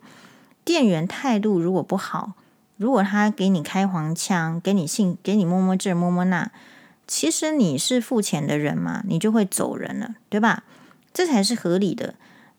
[0.63, 2.33] 店员态度如果不好，
[2.77, 6.49] 如果他给你开黄腔，给你信，给你摸摸这摸摸那，
[7.05, 10.63] 其实你是付钱的人嘛，你就会走人了，对吧？
[11.13, 12.15] 这才是合理的。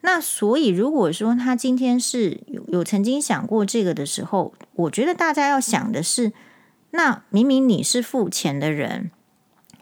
[0.09, 6.33] 那所以，如果说他今天是有有曾经想过这个的时候，我觉得大家要想的是，
[6.93, 9.11] 那明明你是付钱的人，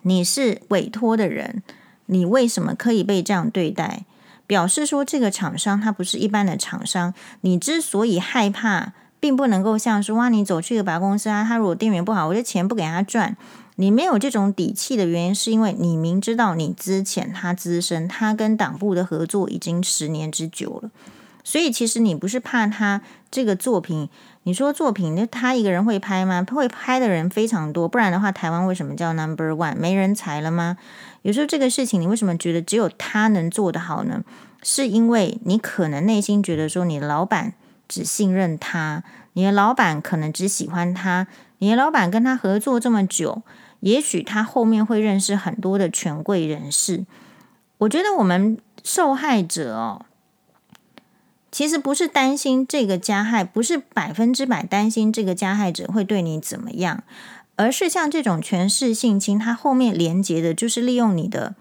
[0.01, 1.63] 你是委托的人，
[2.07, 4.07] 你为什么可以被这样对待？
[4.47, 7.13] 表示说，这个厂商他不是一般的厂商。
[7.43, 13.37] 你之所以害怕，并不能够像说哇，你走去一个白公司啊，他如果店员不好，我的钱不给他赚。
[13.77, 20.91] 你没有这种底气的原因，是因为你明知道你资浅，他资深，他跟党部的合作已经十年之久了。
[21.43, 24.09] 所以其实你不是怕他这个作品，
[24.45, 26.47] 你说作品那他一个人会拍吗？
[26.51, 29.77] 会拍的人非常多，不然的话，台湾为什么叫 Number One？
[29.77, 30.79] 没人才了吗？
[31.21, 34.23] 有时候这个事情，你为什么觉得只有他能做得好呢？
[34.63, 37.53] 是因为你可能内心觉得说，你的老板
[37.87, 39.05] 只信任他，
[39.35, 41.27] 你的老板可能只喜欢他，
[41.59, 43.43] 你的老板跟他合作这么久，
[43.85, 47.05] 也许他后面会认识很多的权贵人士。
[47.79, 50.07] 我觉得我们受害者哦，
[51.53, 57.05] 其实不是担心这个加害，不是百分之百担心这个加害者会对你怎么样。
[57.57, 61.55] 而是像这种权势性侵，它后面连接的就是利用你的，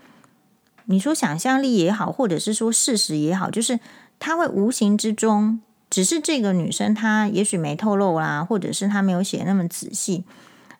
[0.85, 3.79] 你说想象力也好，或者是说事实也好，就是
[4.17, 10.23] 他会无形之中，只是这个女生她也许没透露啦，或者是她没有写那么仔细，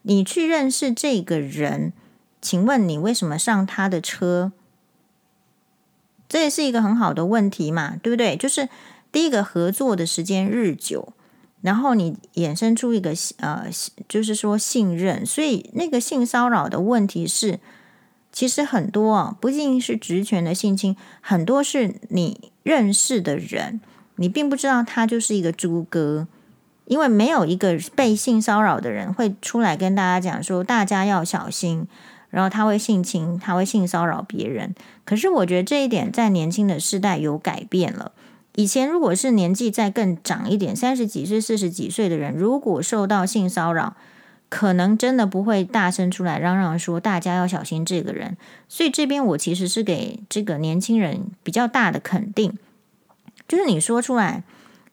[0.03, 1.91] 你去认识这个人，
[2.41, 4.53] 请问你为什么上他的车？
[6.29, 8.37] 这也是一个很好的问题嘛，对不对？
[8.37, 8.69] 就是
[9.11, 11.13] 第一个合作的时间日久。
[11.61, 13.69] 然后你衍生出一个呃，
[14.09, 17.61] 就是说信任，所以那个性骚扰的问题是，
[18.33, 23.79] 其实很多啊，不仅仅是职权的性侵，很多是你认识的人，
[24.17, 26.27] 你并不知道他就是一个猪哥，
[26.85, 31.87] 因为没有一个被性骚扰的人会出来跟大家讲说，大家要小心，
[32.29, 34.75] 然后他会性侵，他会性骚扰别人。
[35.05, 38.11] 可是我觉得这一点在年轻的世代有改变了。
[38.55, 43.95] 以前如果是年纪再更长一点，三十几岁、四十几岁的人，如果受到性骚扰，
[44.49, 48.37] 可能真的不会大声出来嚷嚷说大家要小心这个人。
[48.69, 52.55] 所以这边我其实是给这个年轻人比较大的肯定，
[53.47, 54.43] 就是你说出来，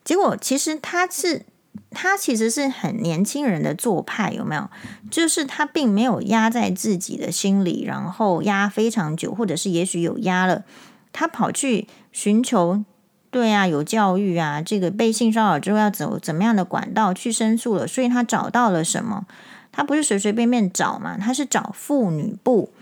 [0.02, 1.42] 结果其实他是
[1.90, 4.70] 他其实是很年轻人的做派，有没有？
[5.10, 10.64] 就是他并没有压在自己的心里，然后压非常久，或者是也许有压了，
[11.12, 12.84] 他跑去寻求。
[13.32, 19.24] 对啊，有教育啊，这个被性骚扰之后要走怎么样的管道去申诉了，所以他找到了什么？
[19.70, 22.72] 他不是随随便便找嘛，他是找妇女部，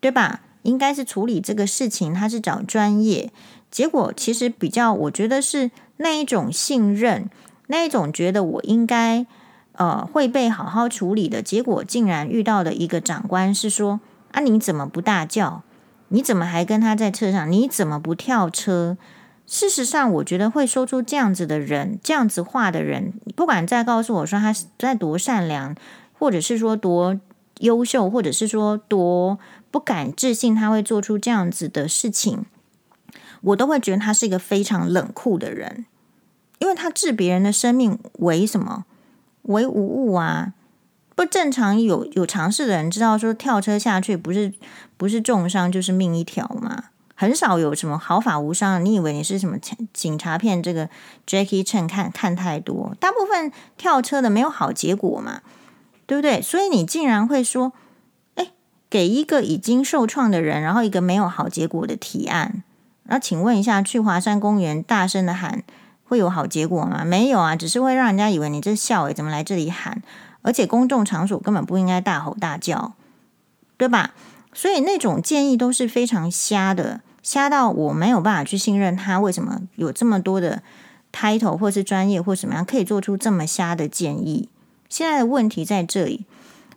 [0.00, 0.40] 对吧？
[0.62, 3.30] 应该是处理这个事情，他是找专业。
[3.70, 7.28] 结果其实比较，我觉得是那一种信任，
[7.68, 9.24] 那一种觉得我应该
[9.72, 14.00] 呃会被好好处理的结果，竟然遇到的一个长官是说
[14.32, 15.62] 啊，你怎么不大叫？
[16.08, 17.50] 你怎么还跟他在车上？
[17.52, 18.96] 你怎么不跳车？
[19.46, 25.74] 事实上，我觉得会说出这样子的人，这样子话的人，不管再告诉我说他在多善良，
[26.18, 27.18] 或者是说多
[27.60, 29.38] 优秀，或者是说多
[29.70, 32.44] 不敢置信他会做出这样子的事情，
[33.40, 35.86] 我都会觉得他是一个非常冷酷的人，
[36.58, 38.84] 因为他置别人的生命为什么？
[39.42, 40.52] 为无物啊！
[41.14, 44.52] 不正常有有尝试的人知道说跳车下去不是
[44.96, 46.84] 不是重伤就是命一条嘛，
[47.14, 48.84] 很少有什么毫发无伤。
[48.84, 49.56] 你以为你是什么
[49.92, 50.62] 警察片？
[50.62, 50.88] 这个
[51.26, 55.40] Jackie Chan 看看太多，大部分跳车的没有好结果嘛，
[56.06, 56.40] 对不对？
[56.40, 57.72] 所以你竟然会说，
[58.36, 58.52] 哎，
[58.88, 62.62] 给一个已经受创的人，然后一个没有好结果的提案。
[63.04, 65.64] 那请问一下，去华山公园大声的喊
[66.08, 67.04] 会有好结果吗？
[67.04, 70.02] 没有啊，只是会让人家以为你这笑诶，怎么来这里喊？
[70.42, 72.94] 而且公众场所根本不应该大吼大叫，
[73.76, 74.14] 对吧？
[74.52, 79.20] 所以那种建议都是非常瞎的，瞎到我没有办法去信任他。
[79.20, 80.62] 为什么有这么多的
[81.12, 84.48] title 或是专业或什么样可以做出这么瞎的建议？
[84.88, 86.24] 现在的问题在这里。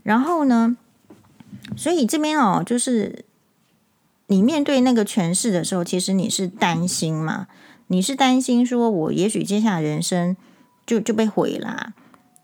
[0.04, 0.76] 然后呢，
[1.76, 3.26] 所以这边哦，就是。
[4.28, 7.48] 你面对那个权势的时候，其实你是担心嘛？
[7.92, 10.38] 你是担心说，我也许接下来人生
[10.88, 11.92] 就就被毁啦。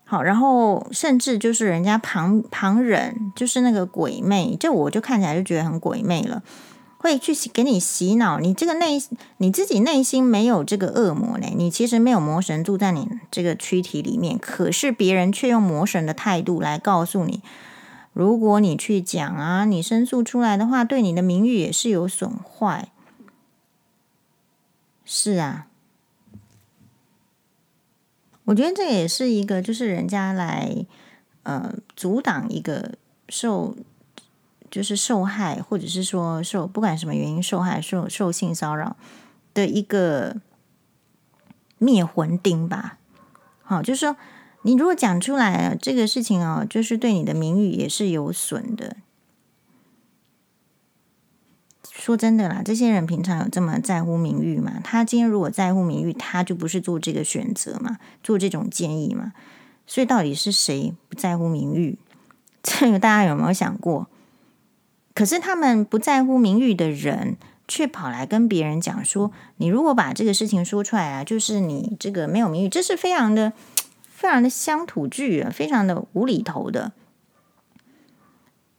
[0.04, 6.42] 好，然后甚至就是人家旁旁人，就是那个鬼魅，这我就看起来就觉得很鬼魅了，
[6.98, 8.38] 会去给你洗脑。
[8.38, 9.02] 你这个内
[9.38, 17.40] 你自己内心没有这个恶魔呢，你其实没有魔神住在你这个躯体里面，可是别人却用魔神的态度来告诉你。
[18.12, 22.88] 如果你去讲啊，你申诉出来的话，对你的名誉也是有损坏。
[25.10, 25.68] 是啊，
[28.44, 30.84] 我觉得这也是一个，就是人家来
[31.44, 32.98] 呃阻挡一个
[33.30, 33.74] 受，
[34.70, 38.98] 就是受害，或者是说受不管什么原因受害、受受性骚扰
[39.54, 40.36] 的一个
[41.78, 42.98] 灭魂钉吧。
[43.62, 44.14] 好，就是说。
[44.62, 48.96] 你如果讲出来这个事情哦，就是对你的名誉也是有损的。
[51.98, 54.80] 说真的啦，这些人平常有这么在乎名誉吗？
[54.84, 59.32] 他今天如果在乎名誉，他就不是做这个选择嘛，做这种建议嘛。
[59.86, 61.98] 所以到底是谁不在乎名誉？
[62.62, 64.06] 这个大家有没有想过？
[65.14, 67.36] 可是他们不在乎名誉的人，
[67.66, 73.52] 却跑来跟别人讲说：“你如果把这个事情说出来啊，就是你这个没有名誉。”这是非常的。
[74.10, 76.90] 非常的乡土剧，非常的无厘头的。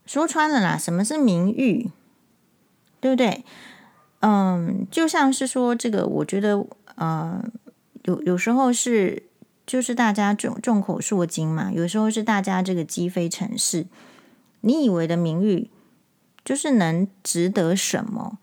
[0.05, 1.91] 说穿了啦，什么是名誉？
[2.99, 3.43] 对不对？
[4.21, 7.43] 嗯，就像是说这个，我觉得呃，
[8.03, 9.23] 有有时候是
[9.65, 13.85] 就是大家众众口铄金嘛，有时候是大家这个积非成是。
[14.61, 15.69] 你以为的名誉，
[16.43, 18.37] 就是能值得什么？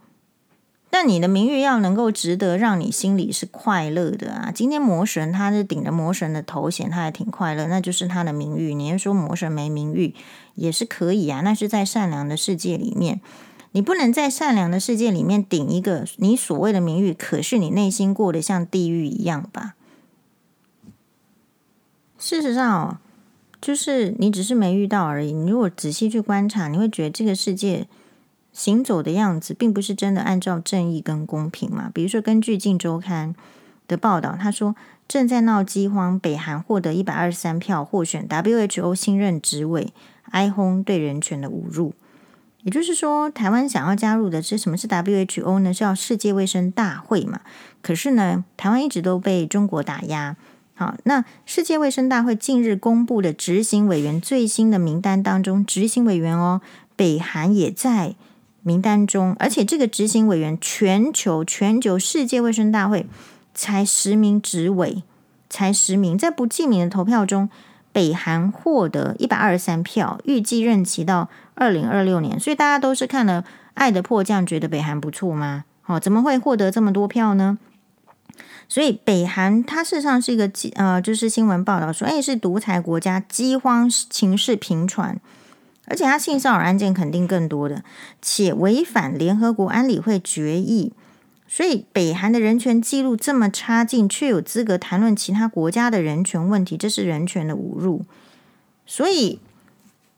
[0.90, 4.50] 那你的名誉要能够值得让你心里是快乐的啊！
[4.50, 8.72] 今天魔神他是顶着魔神的头衔，他还挺快乐，那就是他的名誉。
[8.72, 10.14] 你要说魔神没名誉
[10.54, 13.20] 也是可以啊，那是在善良的世界里面，
[13.76, 19.74] 你不能在善良的世界里面顶一个你所谓的名誉，可是你内心过得像地狱一样吧？
[22.18, 22.98] 事实上，
[23.60, 25.30] 就是你只是没遇到而已。
[25.30, 27.86] 你如果仔细去观察，你会觉得这个世界。
[28.50, 31.90] 行走的样子，并不是真的按照正义跟公平嘛？
[31.92, 33.34] 比如说，根据《镜周刊》
[33.86, 34.74] 的报道，他说
[35.06, 39.92] 正在闹饥荒，北韩获得一百二十三票获选 WHO 新任职委，
[40.30, 41.92] 哀轰对人权的侮辱。
[42.66, 45.72] 也就是说，台湾想要加入的是什么是 WHO 呢？
[45.72, 47.42] 叫世界卫生大会嘛？
[47.80, 50.34] 可是呢，台湾一直都被中国打压。
[50.74, 56.60] 好，那世界卫生大会近日公布的执行委员最新的名单当中，执行委员哦，
[56.96, 58.16] 北韩也在。
[58.62, 63.06] 名单中，而且这个执行委员，全球全球世界卫生大会
[63.54, 65.04] 才十名执委，
[65.48, 67.48] 才十名，在不记名的投票中，
[67.92, 72.38] 北韩获得一百二十三票，预计任期到二零二六年。
[72.38, 73.42] 所以大家都是看了
[73.74, 75.64] 《爱的迫降》，觉得北韩不错吗？
[75.82, 77.58] 好，怎么会获得这么多票呢？
[78.68, 85.18] 所以北韩它事实上是一个呃，就是新闻报道说，哎，是独裁国家，饥荒情势频传。
[85.88, 87.84] 而且他性骚扰案件肯定更多的，
[88.20, 90.92] 且违反联合国安理会决议，
[91.46, 98.04] 所以北韩的人权记录这么差劲，却有资格谈论其他国家的人权问题，这是人权的侮辱。
[98.84, 99.38] 所以，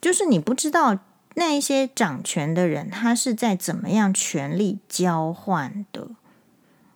[0.01, 0.99] 就是你不知道
[1.39, 6.09] 那一些掌权的人，他是在怎么样权力交换的，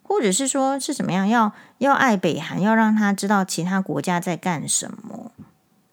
[0.02, 5.30] 或者是说是怎么样要要爱北韩，要让他知道其他国家在干什么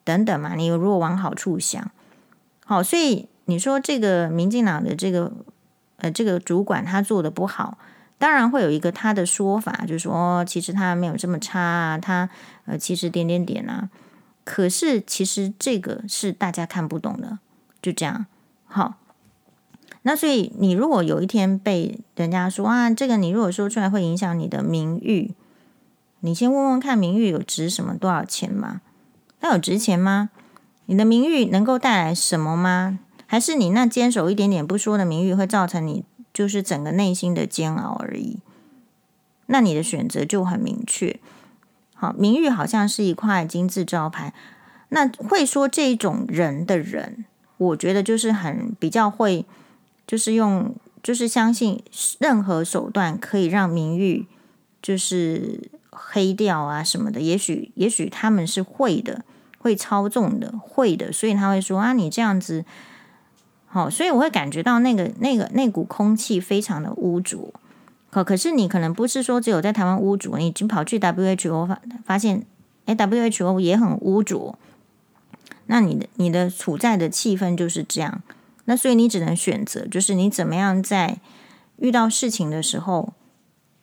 [0.03, 0.55] 等等嘛？
[0.55, 1.91] 你如果往好处想。
[2.65, 5.31] 好，所以你说这个民进党的这个
[5.97, 7.77] 呃这个主管他做的不好，
[8.17, 12.27] 当然会有一个他的说法，就是说，其实他没有这么差啊，他
[12.65, 13.91] 呃其实点点点啊，
[14.43, 17.37] 可是其实这个是大家看不懂的，
[17.79, 18.25] 就这样。
[18.72, 18.93] 好，
[20.03, 25.34] 那所以你如果有一天被人家说啊，这个你如果说出来会影响你的名誉，
[26.20, 28.82] 你先问问看名誉有值什么多少钱吗？
[29.39, 30.30] 那有值钱吗？
[30.86, 32.99] 你的名誉能够带来什么吗？
[33.26, 38.39] 还是你那坚守一点点不说的名誉会造成你就是整个内心的煎熬而已？
[39.47, 41.20] 那你的选择就很明确。
[41.95, 44.34] 好，名誉好像是一块金字招牌。
[44.89, 47.26] 那会说这种人的人，
[47.60, 49.45] 我觉得就是很比较会，
[50.07, 51.82] 就是用就是相信
[52.20, 54.26] 任何手段可以让名誉
[54.82, 57.22] 就是黑掉啊什么的。
[57.22, 59.24] 也许也许他们是会的，
[59.60, 62.66] 会操纵的，会的，所以他会说啊，你这样子
[63.68, 67.53] 好，所以我会感觉到那个那个那股空气非常的污浊。
[68.10, 72.43] 可可是你可能不是说只有在台湾污浊，你已经跑去 WHO 发发现，
[72.86, 74.57] 哎，WHO 也很污浊。
[75.72, 78.24] 那你的你的处在的气氛就是这样，
[78.65, 81.20] 那所以你只能选择，就是你怎么样在
[81.78, 83.13] 遇到事情的时候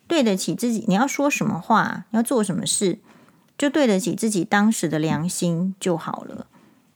[0.05, 2.99] 对得起自己，你要说什么话，要做什么事，
[3.57, 6.47] 就对得起自己当时的良心就好了。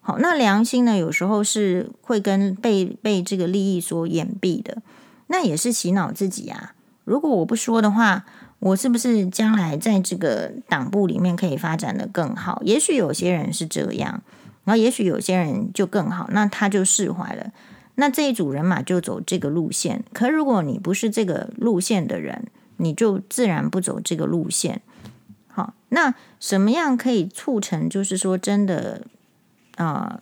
[0.01, 4.81] 好，那良心呢，有时候是会跟被被这个利益所掩蔽的，
[5.27, 6.73] 那也是洗脑自己啊。
[7.05, 8.25] 如果我不说的话，
[8.59, 12.61] 我是不是将来在这个党部里面可以发展的更好？
[12.65, 14.21] 也许有些人是这样。
[14.63, 17.51] 然后，也许有些人就更好，那他就释怀了。
[17.95, 20.03] 那这一组人马就走这个路线。
[20.13, 22.45] 可如果你不是这个路线的人，
[22.77, 24.81] 你就自然不走这个路线。
[25.47, 29.05] 好，那什么样可以促成，就是说真的，
[29.77, 30.21] 啊、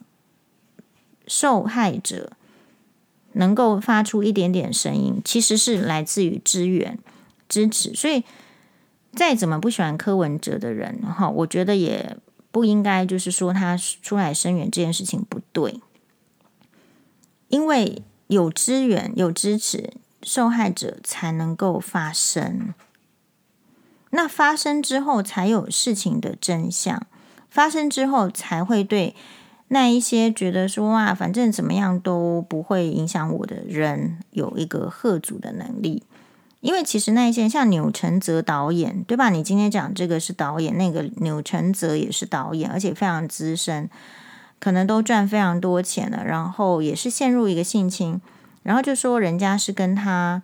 [1.28, 2.32] 受害者
[3.34, 6.98] 能够发出一点点声音，其实是来自于支援、
[7.50, 7.94] 支持。
[7.94, 8.24] 所以，
[9.14, 12.18] 再怎么不喜欢柯文哲的人，哈，我觉得也。
[12.52, 15.80] 不应该就是说他出来声援这件事情不对，
[17.48, 19.94] 因为有支援有支持，
[20.24, 22.74] 受害者才能够发声。
[24.12, 27.06] 那发生之后才有事情的真相，
[27.50, 29.16] 发生之后才会对
[29.68, 36.02] 那一些觉得说哇，反正怎么样都不会影响我的人有一个吓阻的能力。
[36.62, 39.30] 因为其实那一些像钮承泽导演，对吧？
[39.30, 43.90] 你今天讲这个是导演，那个钮承泽也是导演，而且非常资深，
[44.60, 46.26] 可能都赚非常多钱了。
[46.26, 48.20] 然后也是陷入一个性侵，
[48.64, 50.42] 然后就说人家是跟他，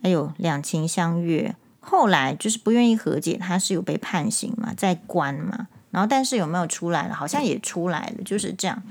[0.00, 7.14] 哎呦两情相悦，后来就是不愿意和解，他是有被判刑嘛，在关嘛，然后但是有没有出来了？
[7.14, 8.82] 好像也出来了，就是这样。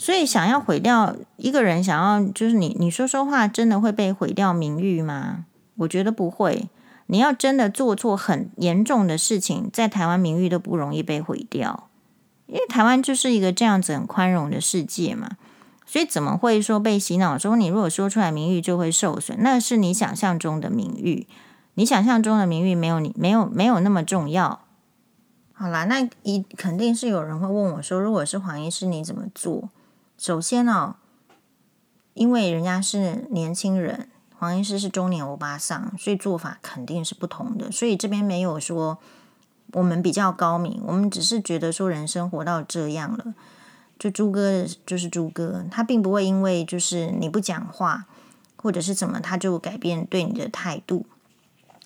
[0.00, 5.44] 所以，想要毁掉一个人，想要就是你，你说说话，真的会被毁掉名誉吗？
[5.78, 6.70] 我觉得不会。
[7.06, 11.88] 你要真的做错很严重的事情，在台湾名誉都不容易被毁掉，
[12.46, 15.32] 因为台湾就是一个这样子很宽容的世界嘛。
[15.84, 19.38] 所以，怎么会说被洗脑说你如果说出来名誉就会受损？
[19.40, 21.26] 那是你想象中的名誉，
[21.74, 24.60] 你想象中的名誉没有你没有没有那么重要。
[25.52, 29.70] 好啦，那一肯定是有人会问我说，如果是黄医师，你怎么做？
[30.18, 30.96] 首先呢、哦，
[32.14, 37.70] 因为人家是年轻人，黄医师是中年欧巴桑，所以做法肯定是不同的。
[37.70, 38.98] 所以这边没有说
[39.72, 43.32] 我们比较高明，我们只是觉得说人生活到这样了，
[43.96, 48.06] 就猪哥就是猪哥，他并不会因为就是你不讲话
[48.56, 51.06] 或者是怎么，他就改变对你的态度。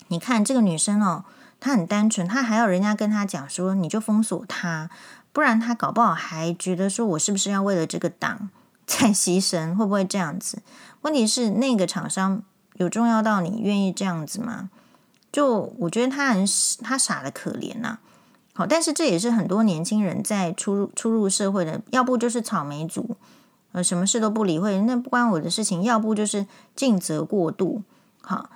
[0.07, 1.23] 你看这个女生哦，
[1.59, 4.89] 她很单纯，她还要人家跟她讲说，你就封锁她。
[5.33, 8.49] 不然他搞不好还觉得说，我是不是要为了这个党
[8.87, 9.75] 在牺牲？
[9.75, 10.61] 会不会这样子？
[11.01, 12.41] 问题是那个厂商
[12.75, 14.69] 有重要到你愿意这样子吗？
[15.31, 16.45] 就我觉得他很
[16.83, 17.99] 他傻的可怜呐、啊。
[18.53, 23.17] 好，但是这也是很多年轻人在初入初入社会的，要不就是草莓族，
[23.71, 27.81] 呃，什么事都不理会，那不关我的事情；要不就是尽责过度，
[28.21, 28.51] 好。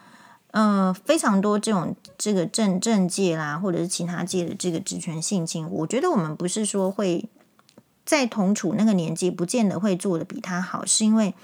[0.60, 7.30] 嗯、呃，非常多这种这个政政界啦，或者是其他界的这个职权性侵，我觉得我们不是说会
[8.04, 11.36] 在同处那个年纪，不见得会做的比他好，是因为，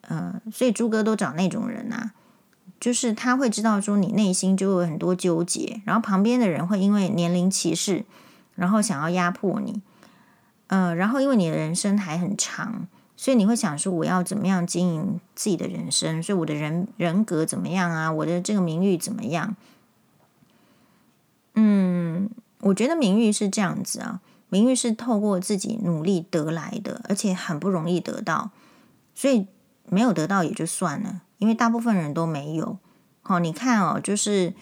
[0.00, 2.10] 呃，所以朱哥都找那种人啊，
[2.80, 8.04] 就是他会知道说你内心就有很多纠结，然后旁边的人会因为年龄歧视，
[8.56, 9.80] 然后想要压迫你，
[10.66, 12.88] 呃，然后因为你的人生还很长。
[13.22, 16.20] 所以你会想说，我要怎么样经营自己的人生？
[16.20, 18.10] 所以我的人人格怎么样啊？
[18.10, 19.54] 我的这个名誉怎么样？
[21.54, 22.28] 嗯，
[22.62, 28.50] 我觉得名誉是这样子啊，名誉是透过自己努力得来的，而且很不容易得到。
[29.14, 29.46] 所以
[29.88, 32.76] 没有得到也就算了，因为大部分人都没有。
[33.22, 34.52] 好，你看哦，就是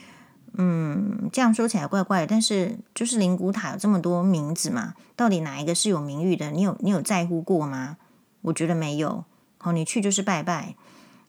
[0.58, 6.50] 嗯，这样说起来怪怪的，但是就是灵骨塔有这么多名字嘛，到底哪一个是有名誉的？
[6.50, 7.96] 你有你有在乎过吗？
[8.42, 9.24] 我觉得没有，
[9.58, 10.74] 好，你去就是拜拜，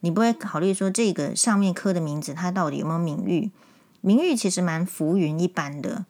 [0.00, 3.50] 你不会考虑说这个上面刻的名字它到底有没有名誉？
[4.00, 6.06] 名誉其实蛮浮云一般的，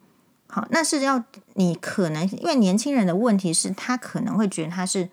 [0.47, 1.25] 好，那是要
[1.55, 5.09] 你可能因为年轻人的问题是他可能会觉得他是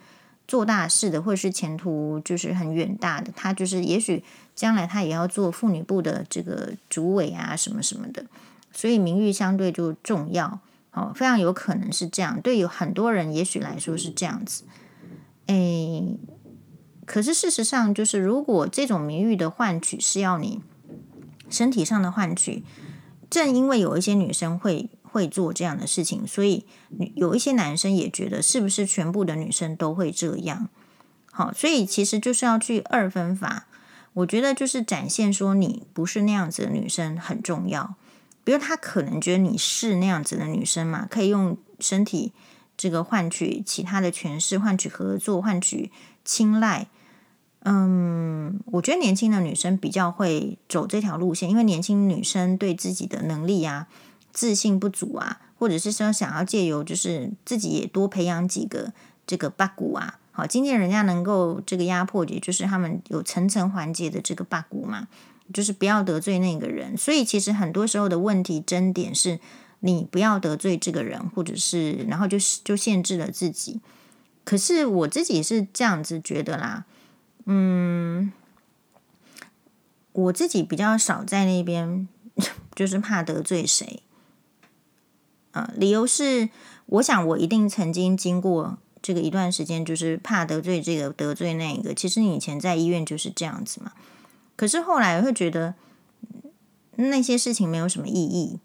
[0.47, 4.23] 做大事的，或者是前途就是很远大的，他就是也许
[4.55, 8.25] 将来他也要做妇女部的这个主委啊什么什么的，
[8.71, 10.59] 所以名誉相对就重要。
[10.91, 14.63] 好，非常有可能是这样，对有很多人也许来说是这样子。
[15.53, 16.17] 诶，
[17.05, 20.61] 可是事实上就是，如果这种名誉的换取是要你
[21.49, 22.63] 身体上的换取，
[23.29, 24.89] 正因为有一些女生会。
[25.11, 26.67] 会做这样的事情，所以
[27.15, 30.69] 有一些男生也觉得是不是全部的女生都会这样？
[31.31, 33.65] 好，所以其实就是要去二分法。
[34.13, 37.95] 我觉得就是展现说你不是那样子的女生很重要。
[38.43, 42.31] 比如他可能觉得你是那样子的女生嘛，可以用身体
[42.79, 45.91] 这个换取其他的权势，换取合作，换取
[46.23, 46.87] 青睐。
[47.63, 53.87] 嗯，我觉得年轻的女生比较会走这条路线，因为年轻女生对自己的能力、啊。
[54.31, 58.93] 自信不足啊，或者是说想要借由就是自己也多培养几个
[59.25, 65.07] 这个八股啊，好，今天人家能够这个压迫，也就是他们有层层环节的这个八股嘛，
[65.51, 66.95] 就是不要得罪那个人。
[66.95, 69.39] 所以其实很多时候的问题争点是
[69.81, 73.79] 你不要得罪这个人，或者是然后就是就限制了自己。
[74.43, 76.85] 可是我自己是这样子觉得啦，
[77.45, 78.31] 嗯，
[80.11, 82.07] 我自己比较少在那边，
[82.73, 84.01] 就是怕得罪谁。
[85.51, 86.49] 啊，理由是，
[86.85, 91.93] 我想我一定曾经经过这个一段时间，就是怕得罪这个得罪那个。
[91.93, 93.93] 其实你以前在医院就是这样子嘛。
[94.55, 95.73] 可是后来会觉得
[96.95, 98.59] 那些事情没有什么意义，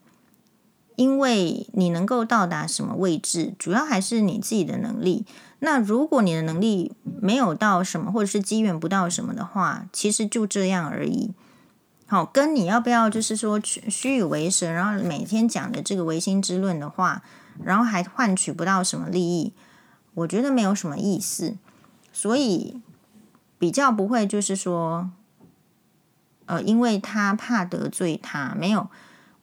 [0.97, 5.25] 因为你能够到达什么位置，主要还是你自己的能力。
[5.61, 11.33] 那如果你的能力没有到什么，或者是机缘不到什么的话，其实就这样而已。
[12.07, 17.23] 好，跟你要不要就是说虚与为蛇，然后每天讲的这个唯心之论的话，
[17.63, 19.55] 然后还换取不到什么利益，
[20.13, 21.57] 我觉得没有什么意思。
[22.13, 22.81] 所以
[23.59, 25.11] 比较不会就是说，
[26.45, 28.89] 呃，因为他怕得罪他，没有，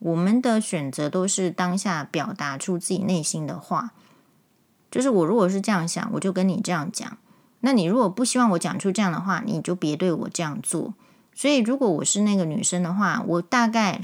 [0.02, 3.92] 我们的选择都是当下表达出自己内心的话。
[4.90, 7.16] 就是我如果是这样想，我就跟你这样讲。
[7.60, 10.94] 那你如果不希望我讲出这样的话，你就别对我这样做。
[11.34, 14.00] 所以，如果我是那个女生的话，我大概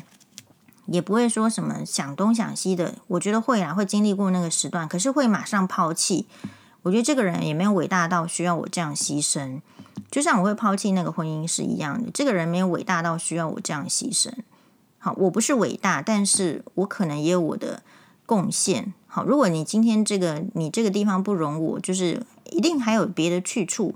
[0.86, 2.94] 也不会说什么想东想西的。
[3.08, 6.26] 我觉得会啊，会经历过那个时段，可是会马上抛弃。
[6.82, 9.60] 我觉得这个人也没有伟大到需要我这样牺牲，
[10.10, 12.10] 就像我会抛弃那个婚姻是一样的。
[12.14, 14.32] 这个人没有伟大到需要我这样牺牲。
[14.98, 17.82] 好，我不是伟大，但是我可能也有我的
[18.26, 18.92] 贡献。
[19.06, 23.94] 好，如果你今天这个你这个地方不容我，就是一定还有别的去处，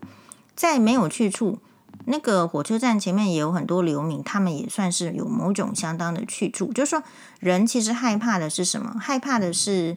[0.55, 1.59] 在没有去处。
[2.05, 6.73] 那个火车站前面也有很多流民，他们也算是有某种相当的去处。
[6.73, 7.03] 就是说，
[7.39, 8.97] 人其实害怕的是什么？
[8.99, 9.97] 害怕的是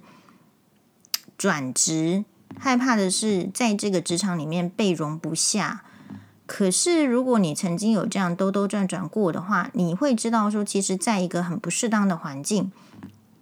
[1.38, 2.26] 转职，
[2.60, 5.85] 害怕的是在这个职场里面被容不下。
[6.46, 12.72] 可是，如果你曾经有这样兜兜转转过的话，你会知道说，其实在一个很不适当的环境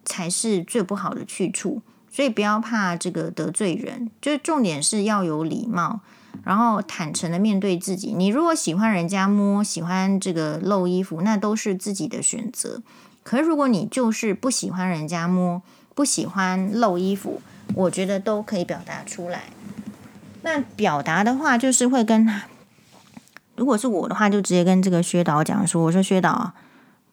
[0.05, 1.81] 才是最不好的去处。
[2.11, 6.01] 所以，不要怕这个得罪人，就是重点是要有礼貌。
[6.43, 8.11] 然后坦诚的面对自己。
[8.11, 12.81] 你如果喜欢人家摸，喜欢这个露衣服，那都是自己的选择。
[13.21, 15.61] 可是如果你就是不喜欢人家摸，
[15.93, 17.39] 不喜欢露衣服，
[17.75, 19.43] 我觉得都可以表达出来。
[20.41, 22.27] 那表达的话，就是会跟，
[23.55, 26.53] 如果是我的话，就直接跟这个薛导讲说：“我说薛导，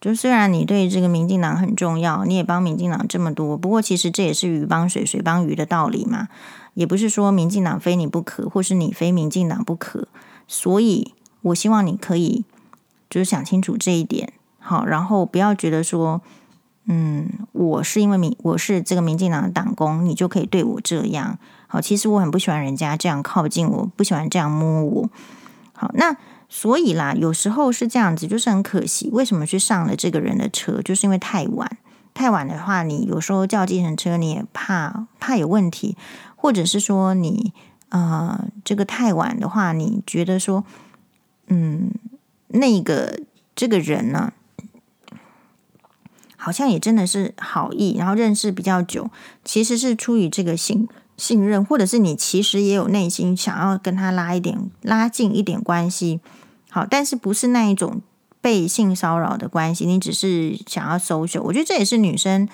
[0.01, 6.29] 就虽然你对这个民进党很重要，你也帮民进党这么多，不过其实这也是鱼帮水，水帮鱼的道理嘛。”
[6.75, 10.07] 也不是说民进党非你不可，或是你非民进党不可，
[10.47, 11.13] 所以
[11.43, 12.45] 我希望你可以
[13.11, 16.23] 就是想清楚这一点，好，然后不要觉得说，
[16.87, 21.37] 嗯，我是因为民我是这个民进党的党工，你就可以对我这样，
[21.67, 25.11] 好，其实我很不喜欢人家这样靠近我，不喜欢这样摸我，
[25.81, 26.15] 好，那
[26.51, 31.79] 所以啦，有时候是这样子，就是很可惜，为什么去上了这个人的车，就是因为太晚，
[32.13, 35.97] 太晚的话，你有时候叫计程车，你也怕怕有问题。
[36.37, 37.55] 或者是说你
[37.89, 40.67] 呃，这个太晚的话，你觉得说，
[41.47, 41.93] 嗯，
[42.49, 43.21] 那个
[43.57, 44.35] 这个人呢，
[46.37, 49.11] 好像也真的是好意，然后认识比较久，
[49.47, 50.87] 其实是出于这个信
[51.21, 56.21] 信任，或者是你其实也有内心想要跟他拉一点拉近一点关系，
[56.71, 58.01] 好，但是不是那一种
[58.41, 62.49] 被性骚扰的关系，你只是想要搜寻我觉得这也是女生。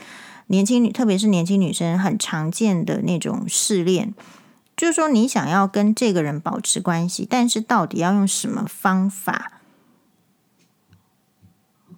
[0.48, 4.14] 年轻女，特别是年轻女生，很常见的那种试炼，
[4.76, 9.60] 就是说你想要跟这个人保持关系，但是到底要用什么方法？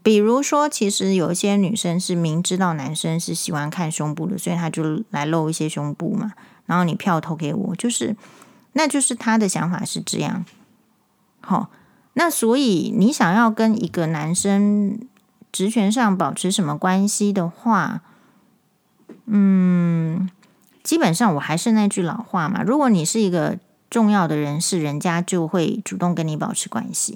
[0.03, 6.33] 比如说，其实有一些女生是明知道男生是喜欢看胸部的，所以她就来露一些胸部嘛。
[6.69, 8.15] 然后你票投给我，就是，
[8.75, 10.45] 那就是他的想法是这样。
[11.41, 11.71] 好，
[12.13, 15.01] 那所以你想要跟一个男生
[15.51, 18.03] 职权上保持什么关系的话，
[19.25, 20.29] 嗯，
[20.83, 22.63] 基本上我还是那句老话嘛。
[22.63, 23.59] 如果你是一个
[23.89, 27.15] 重要的人士，人家就会主动跟你保持关系；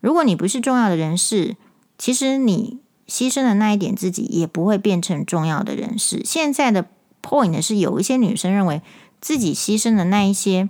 [0.00, 1.54] 如果你不是重要的人士，
[1.96, 6.24] 其实你牺牲的那一点自己也不会变成重要的人士。
[6.24, 6.86] 现在的。
[7.22, 8.82] Point 是有一些女生认为
[9.20, 10.68] 自己牺牲的那一些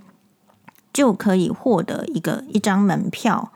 [0.93, 3.51] 就可以获得一个一张门票，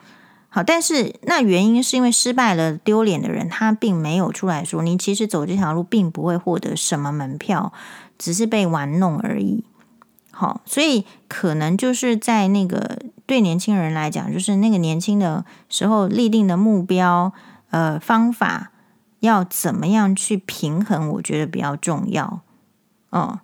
[0.50, 7.74] 好，但是那原因是因为失败了丢脸的人他并没有出来说，你其实走这条路并不会获得什么门票，
[8.18, 9.66] 只是被玩弄而已。
[10.32, 17.34] 好，所以可能就是在那个对年轻人来讲，就是那个年轻的时候立定的目标，
[17.72, 18.72] 呃，方法
[19.20, 22.42] 要怎么样去平衡，我觉得比较重要。
[23.10, 23.40] 哦，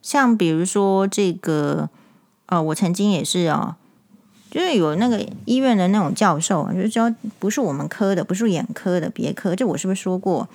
[0.00, 1.90] 像比如说这个，
[2.46, 3.76] 呃，我曾经也是哦，
[4.50, 9.54] 就是有那个医院的那种教授，就是教不是我们科的，不是眼科的，别科。
[9.54, 10.48] 这我是不是说过？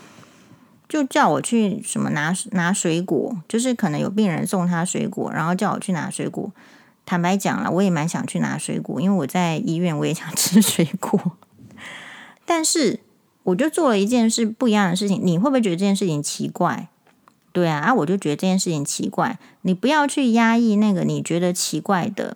[0.90, 6.52] 就叫我去什么拿拿水果，就是可能有病人送他水果，然后叫我去拿水果。
[7.06, 11.20] 坦白讲了，我也蛮想去拿水果，因为我在医院，我也想 吃水果。
[12.46, 13.00] 但是
[13.44, 16.90] 我就做了一件事不一样的事情，你会不会觉得这件事情奇怪？
[17.54, 19.38] 对啊，啊，我就觉得这件事情奇怪。
[19.62, 22.36] 你不要去压抑那个你觉得奇怪的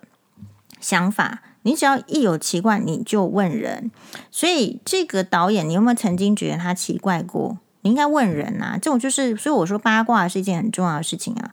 [0.80, 3.90] 想法，你只要一有奇怪，你就问人。
[4.30, 7.58] 所以这个导演，你有没有曾经觉得他奇怪过？
[7.80, 8.78] 你应该问人啊。
[8.80, 11.52] 这种就是，所以我说八卦是一件很重要的事情啊。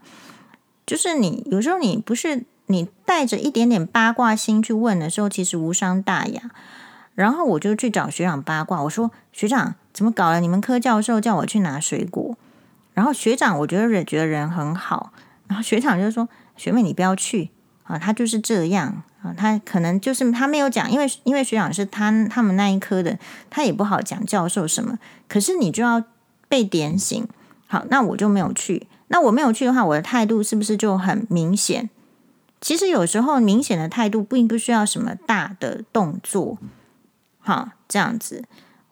[0.86, 6.52] 就是你有时候你不是你带着一点点八卦心去问的时候，其实无伤大雅。
[7.16, 10.40] 然后我就去找学长八卦，我说学长怎么搞了？
[10.40, 12.38] 你们科教授叫我去拿水果。
[12.96, 15.14] 然后学长，我觉得觉得人很好。
[15.48, 16.28] 然后学长就说
[16.58, 17.52] ：“学妹，你不要去
[17.84, 23.20] 啊，他就是这样啊，他可能就是他没有讲，因为因为学长是他他们那一科的，
[23.52, 24.98] 他也不好讲教授什么。
[25.28, 26.04] 可是你就要
[26.50, 27.28] 被点醒。
[27.68, 28.88] 好，那我就没有去。
[29.10, 31.90] 那我没有去的话，我的态度是不是就很明显？
[32.62, 36.58] 其实有时候明显的态度并不需要什么大的动作。
[37.40, 38.46] 好，这样子。”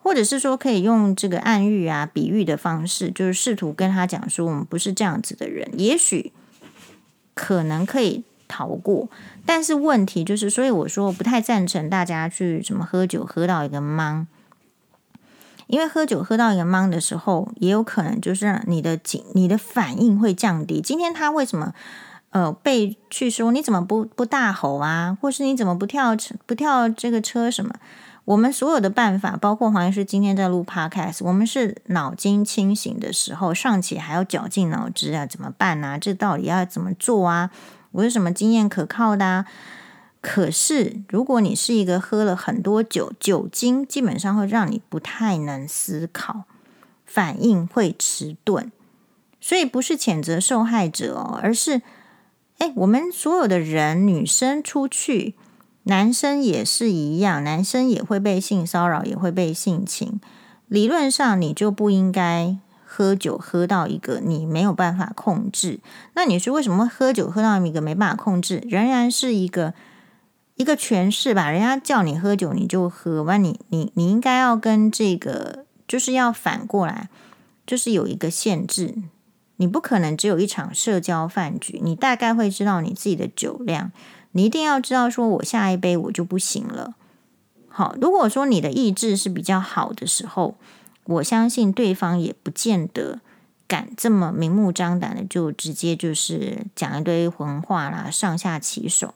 [0.03, 6.33] 或者是说，可以用这个暗喻啊、比喻的方式，就是试图跟他讲说，我们不是这样子的人，也许
[7.33, 9.07] 可能可以逃过。
[9.45, 14.25] 但是问题就是，所以我说我不太赞成大家去什么喝酒喝到一个茫，
[15.67, 20.81] 因为喝酒喝到一个茫的时候，也有可能就是你的警、你的反应会降低。
[20.81, 21.73] 今天他为什么
[22.31, 27.73] 呃被去说你怎么不不大吼啊，或是你怎么不跳车不跳这个车什么？
[28.25, 35.97] 我们所有的办法，包括黄医师今天在录 Podcast，我们是脑筋清醒的时候，尚且还要绞尽脑汁啊，怎么办啊？
[35.97, 37.51] 这到底要怎么做啊？
[37.91, 39.45] 我有什么经验可靠的啊？
[40.21, 46.43] 可是，如果你是一个喝了很多酒，酒精基本上会让你不太能思考，
[47.05, 48.71] 反应会迟钝，
[49.41, 51.81] 所以不是谴责受害者哦，而是，
[52.59, 55.35] 哎，我们所有的人，女生出去。
[55.83, 60.21] 男生也是一样，男生也会被性骚扰，也会被性侵。
[60.67, 65.79] 理论上，你就不应该喝酒喝到一个你没有办法控制。
[66.13, 68.63] 那你说为什么喝酒喝到一个没办法控制？
[68.69, 69.73] 仍然是一个
[70.55, 71.51] 一个诠释吧。
[71.51, 73.23] 人家叫你喝酒，你就喝。
[73.27, 77.09] 那你你你应该要跟这个，就是要反过来，
[77.67, 78.95] 就是有一个限制。
[79.57, 83.91] 你不可能只有一场社交饭局，你大概会知道你自己的酒量。
[84.33, 86.93] 你一定要知道，说我下一杯我就不行了。
[87.69, 90.55] 好，如果说你的意志是比较好的时候，
[91.05, 93.19] 我相信对方也不见得
[93.67, 99.15] 敢这么明目张胆的就直接就是讲一堆混话啦，上下其手，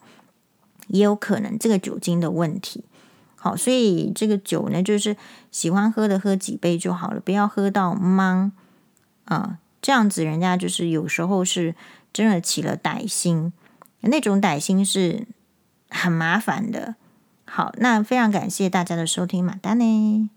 [0.88, 2.84] 也有可能这个酒精的问题。
[3.36, 5.16] 好，所以这个酒呢，就是
[5.52, 8.50] 喜欢喝的喝几杯就好了，不要喝到茫
[9.26, 11.76] 啊，这样子人家就是有时候是
[12.12, 13.54] 真的起了歹心。
[14.02, 15.28] 那种歹心是
[15.90, 16.96] 很麻烦的。
[17.46, 20.30] 好，那非常感谢大家的收听，马丹呢。